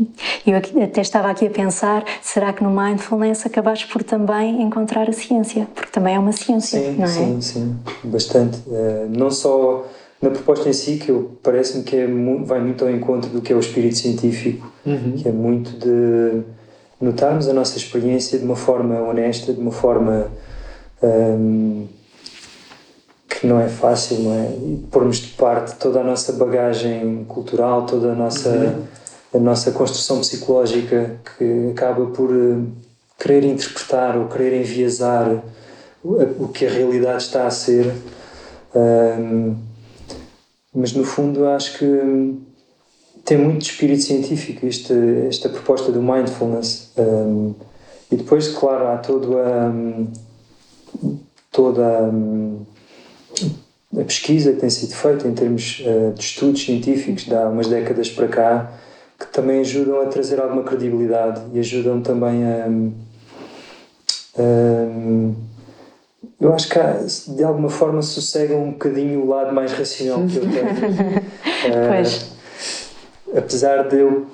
Eu 0.45 0.57
até 0.57 0.99
estava 0.99 1.29
aqui 1.29 1.47
a 1.47 1.49
pensar, 1.49 2.03
será 2.21 2.51
que 2.51 2.61
no 2.61 2.69
Mindfulness 2.69 3.45
acabaste 3.45 3.87
por 3.87 4.03
também 4.03 4.61
encontrar 4.61 5.09
a 5.09 5.13
ciência? 5.13 5.65
Porque 5.73 5.89
também 5.89 6.15
é 6.15 6.19
uma 6.19 6.33
ciência, 6.33 6.79
sim, 6.81 6.97
não 6.97 7.05
é? 7.05 7.07
Sim, 7.07 7.41
sim, 7.41 7.75
bastante. 8.03 8.57
Uh, 8.67 9.09
não 9.09 9.31
só 9.31 9.87
na 10.21 10.31
proposta 10.31 10.67
em 10.67 10.73
si, 10.73 10.97
que 10.97 11.13
parece-me 11.41 11.83
que 11.85 11.95
é, 11.95 12.05
vai 12.43 12.59
muito 12.59 12.83
ao 12.83 12.91
encontro 12.91 13.29
do 13.29 13.41
que 13.41 13.53
é 13.53 13.55
o 13.55 13.59
espírito 13.59 13.97
científico, 13.97 14.69
uhum. 14.85 15.13
que 15.13 15.27
é 15.27 15.31
muito 15.31 15.71
de 15.77 16.41
notarmos 16.99 17.47
a 17.47 17.53
nossa 17.53 17.77
experiência 17.77 18.37
de 18.37 18.43
uma 18.43 18.57
forma 18.57 18.99
honesta, 19.01 19.53
de 19.53 19.61
uma 19.61 19.71
forma... 19.71 20.29
Um, 21.01 21.87
ehm, 21.87 21.94
que 23.39 23.47
não 23.47 23.59
é 23.59 23.67
fácil, 23.67 24.19
não 24.19 24.33
é? 24.33 24.45
E 24.47 24.87
pormos 24.89 25.17
de 25.17 25.27
parte 25.33 25.75
toda 25.75 25.99
a 25.99 26.03
nossa 26.03 26.33
bagagem 26.33 27.25
cultural, 27.25 27.85
toda 27.85 28.13
a 28.13 28.15
nossa, 28.15 28.49
uhum. 28.49 28.83
a 29.33 29.39
nossa 29.39 29.71
construção 29.71 30.19
psicológica 30.19 31.19
que 31.37 31.71
acaba 31.71 32.05
por 32.07 32.31
uh, 32.31 32.65
querer 33.19 33.43
interpretar 33.43 34.17
ou 34.17 34.27
querer 34.27 34.61
enviesar 34.61 35.43
o, 36.03 36.47
que 36.47 36.65
a 36.65 36.69
realidade 36.69 37.23
está 37.23 37.45
a 37.45 37.51
ser. 37.51 37.93
Um, 38.73 39.55
mas 40.73 40.93
no 40.93 41.03
fundo 41.03 41.47
acho 41.47 41.77
que 41.77 42.35
tem 43.23 43.37
muito 43.37 43.63
espírito 43.63 44.03
científico 44.03 44.65
esta, 44.67 44.93
esta 45.27 45.49
proposta 45.49 45.91
do 45.91 46.01
mindfulness. 46.01 46.91
Um, 46.97 47.53
e 48.11 48.15
depois, 48.15 48.49
claro, 48.49 48.87
há 48.87 48.97
todo 48.97 49.37
a, 49.39 49.73
toda 51.51 51.85
a, 51.85 52.11
a 53.93 54.03
pesquisa 54.03 54.51
que 54.53 54.59
tem 54.59 54.69
sido 54.69 54.93
feita 54.93 55.27
em 55.27 55.33
termos 55.33 55.83
uh, 55.85 56.13
de 56.13 56.21
estudos 56.21 56.63
científicos 56.63 57.25
de 57.25 57.35
há 57.35 57.47
umas 57.47 57.67
décadas 57.67 58.09
para 58.09 58.27
cá 58.27 58.71
que 59.17 59.27
também 59.27 59.61
ajudam 59.61 60.01
a 60.01 60.05
trazer 60.07 60.39
alguma 60.41 60.63
credibilidade 60.63 61.41
e 61.53 61.59
ajudam 61.59 62.01
também 62.01 62.43
a, 62.43 62.67
a 64.37 65.45
eu 66.39 66.53
acho 66.53 66.69
que 66.69 66.77
há, 66.77 66.99
de 67.27 67.43
alguma 67.43 67.69
forma 67.69 68.01
sossegam 68.01 68.63
um 68.63 68.71
bocadinho 68.71 69.21
o 69.21 69.27
lado 69.27 69.53
mais 69.53 69.71
racional 69.71 70.25
que 70.27 70.35
eu 70.37 70.43
tenho. 70.43 71.19
uh, 71.73 73.37
apesar 73.37 73.87
de 73.87 73.99
eu 73.99 74.27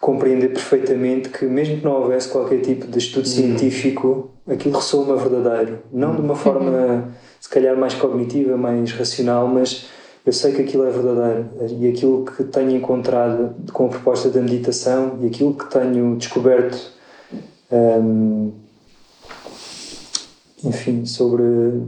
compreender 0.00 0.48
perfeitamente 0.48 1.28
que 1.28 1.44
mesmo 1.44 1.78
que 1.78 1.84
não 1.84 1.92
houvesse 1.92 2.28
qualquer 2.28 2.60
tipo 2.60 2.86
de 2.86 2.98
estudo 2.98 3.26
uhum. 3.26 3.32
científico, 3.32 4.30
aquilo 4.48 4.76
ressoa-me 4.76 5.16
verdadeiro. 5.20 5.78
Não 5.92 6.16
de 6.16 6.22
uma 6.22 6.34
forma 6.34 7.12
se 7.42 7.48
calhar 7.48 7.76
mais 7.76 7.92
cognitiva, 7.92 8.56
mais 8.56 8.92
racional, 8.92 9.48
mas 9.48 9.86
eu 10.24 10.32
sei 10.32 10.52
que 10.52 10.62
aquilo 10.62 10.86
é 10.86 10.90
verdadeiro 10.90 11.48
e 11.76 11.88
aquilo 11.88 12.24
que 12.24 12.44
tenho 12.44 12.70
encontrado 12.70 13.52
com 13.72 13.86
a 13.86 13.88
proposta 13.88 14.30
da 14.30 14.40
meditação 14.40 15.18
e 15.20 15.26
aquilo 15.26 15.52
que 15.52 15.68
tenho 15.68 16.14
descoberto 16.14 16.92
um, 17.72 18.52
enfim, 20.62 21.04
sobre, 21.04 21.42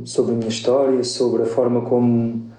sobre 0.04 0.32
a 0.32 0.34
minha 0.34 0.48
história, 0.48 1.04
sobre 1.04 1.44
a 1.44 1.46
forma 1.46 1.82
como, 1.82 2.50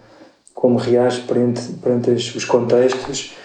como 0.54 0.78
reage 0.78 1.24
perante, 1.24 1.64
perante 1.84 2.12
os 2.12 2.46
contextos. 2.46 3.36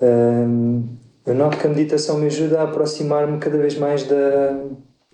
Um, 0.00 0.84
eu 1.26 1.34
noto 1.34 1.58
que 1.58 1.66
a 1.66 1.70
meditação 1.70 2.16
me 2.16 2.28
ajuda 2.28 2.60
a 2.60 2.64
aproximar-me 2.64 3.36
cada 3.36 3.58
vez 3.58 3.76
mais 3.76 4.04
da, 4.04 4.58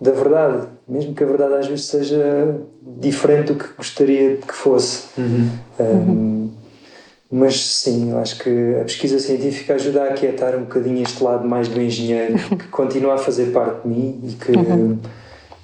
da 0.01 0.11
verdade, 0.11 0.67
mesmo 0.87 1.13
que 1.13 1.23
a 1.23 1.27
verdade 1.27 1.53
às 1.55 1.67
vezes 1.67 1.85
seja 1.85 2.59
diferente 2.99 3.53
do 3.53 3.55
que 3.55 3.73
gostaria 3.77 4.37
que 4.37 4.53
fosse. 4.53 5.03
Uhum. 5.17 5.49
Um, 5.79 6.51
mas 7.31 7.59
sim, 7.59 8.11
eu 8.11 8.19
acho 8.19 8.37
que 8.37 8.75
a 8.79 8.83
pesquisa 8.83 9.17
científica 9.17 9.73
ajuda 9.73 10.03
a 10.03 10.09
aquietar 10.09 10.55
um 10.55 10.61
bocadinho 10.61 11.01
este 11.01 11.23
lado 11.23 11.47
mais 11.47 11.67
do 11.67 11.81
engenheiro, 11.81 12.35
que 12.57 12.67
continua 12.67 13.15
a 13.15 13.17
fazer 13.17 13.51
parte 13.51 13.81
de 13.81 13.87
mim 13.87 14.19
e 14.23 14.33
que, 14.33 14.51
uhum. 14.51 14.99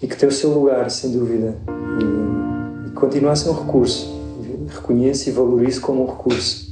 e 0.02 0.08
que 0.08 0.16
tem 0.16 0.28
o 0.28 0.32
seu 0.32 0.50
lugar, 0.52 0.90
sem 0.90 1.12
dúvida. 1.12 1.56
E, 2.00 2.88
e 2.88 2.92
continua 2.92 3.34
a 3.34 3.36
ser 3.36 3.50
um 3.50 3.54
recurso. 3.54 4.18
Reconheço 4.68 5.30
e 5.30 5.32
valorizo 5.32 5.82
como 5.82 6.04
um 6.04 6.08
recurso. 6.08 6.70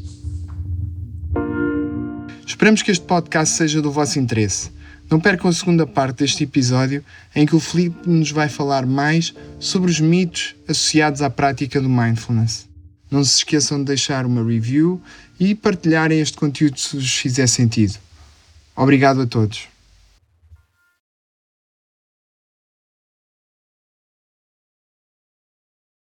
Esperamos 2.45 2.81
que 2.81 2.89
este 2.89 3.05
podcast 3.05 3.55
seja 3.55 3.81
do 3.81 3.91
vosso 3.91 4.17
interesse. 4.17 4.71
Não 5.09 5.19
percam 5.19 5.49
a 5.49 5.53
segunda 5.53 5.87
parte 5.87 6.17
deste 6.17 6.43
episódio 6.43 7.03
em 7.33 7.45
que 7.45 7.55
o 7.55 7.59
Felipe 7.59 8.09
nos 8.09 8.31
vai 8.31 8.49
falar 8.49 8.85
mais 8.85 9.33
sobre 9.59 9.89
os 9.89 9.99
mitos 9.99 10.55
associados 10.67 11.21
à 11.21 11.29
prática 11.29 11.79
do 11.79 11.87
mindfulness. 11.87 12.67
Não 13.09 13.23
se 13.23 13.37
esqueçam 13.37 13.79
de 13.79 13.85
deixar 13.85 14.25
uma 14.25 14.43
review 14.43 15.01
e 15.39 15.55
partilharem 15.55 16.19
este 16.19 16.37
conteúdo 16.37 16.77
se 16.77 16.97
vos 16.97 17.13
fizer 17.15 17.47
sentido. 17.47 17.97
Obrigado 18.75 19.21
a 19.21 19.25
todos. 19.25 19.67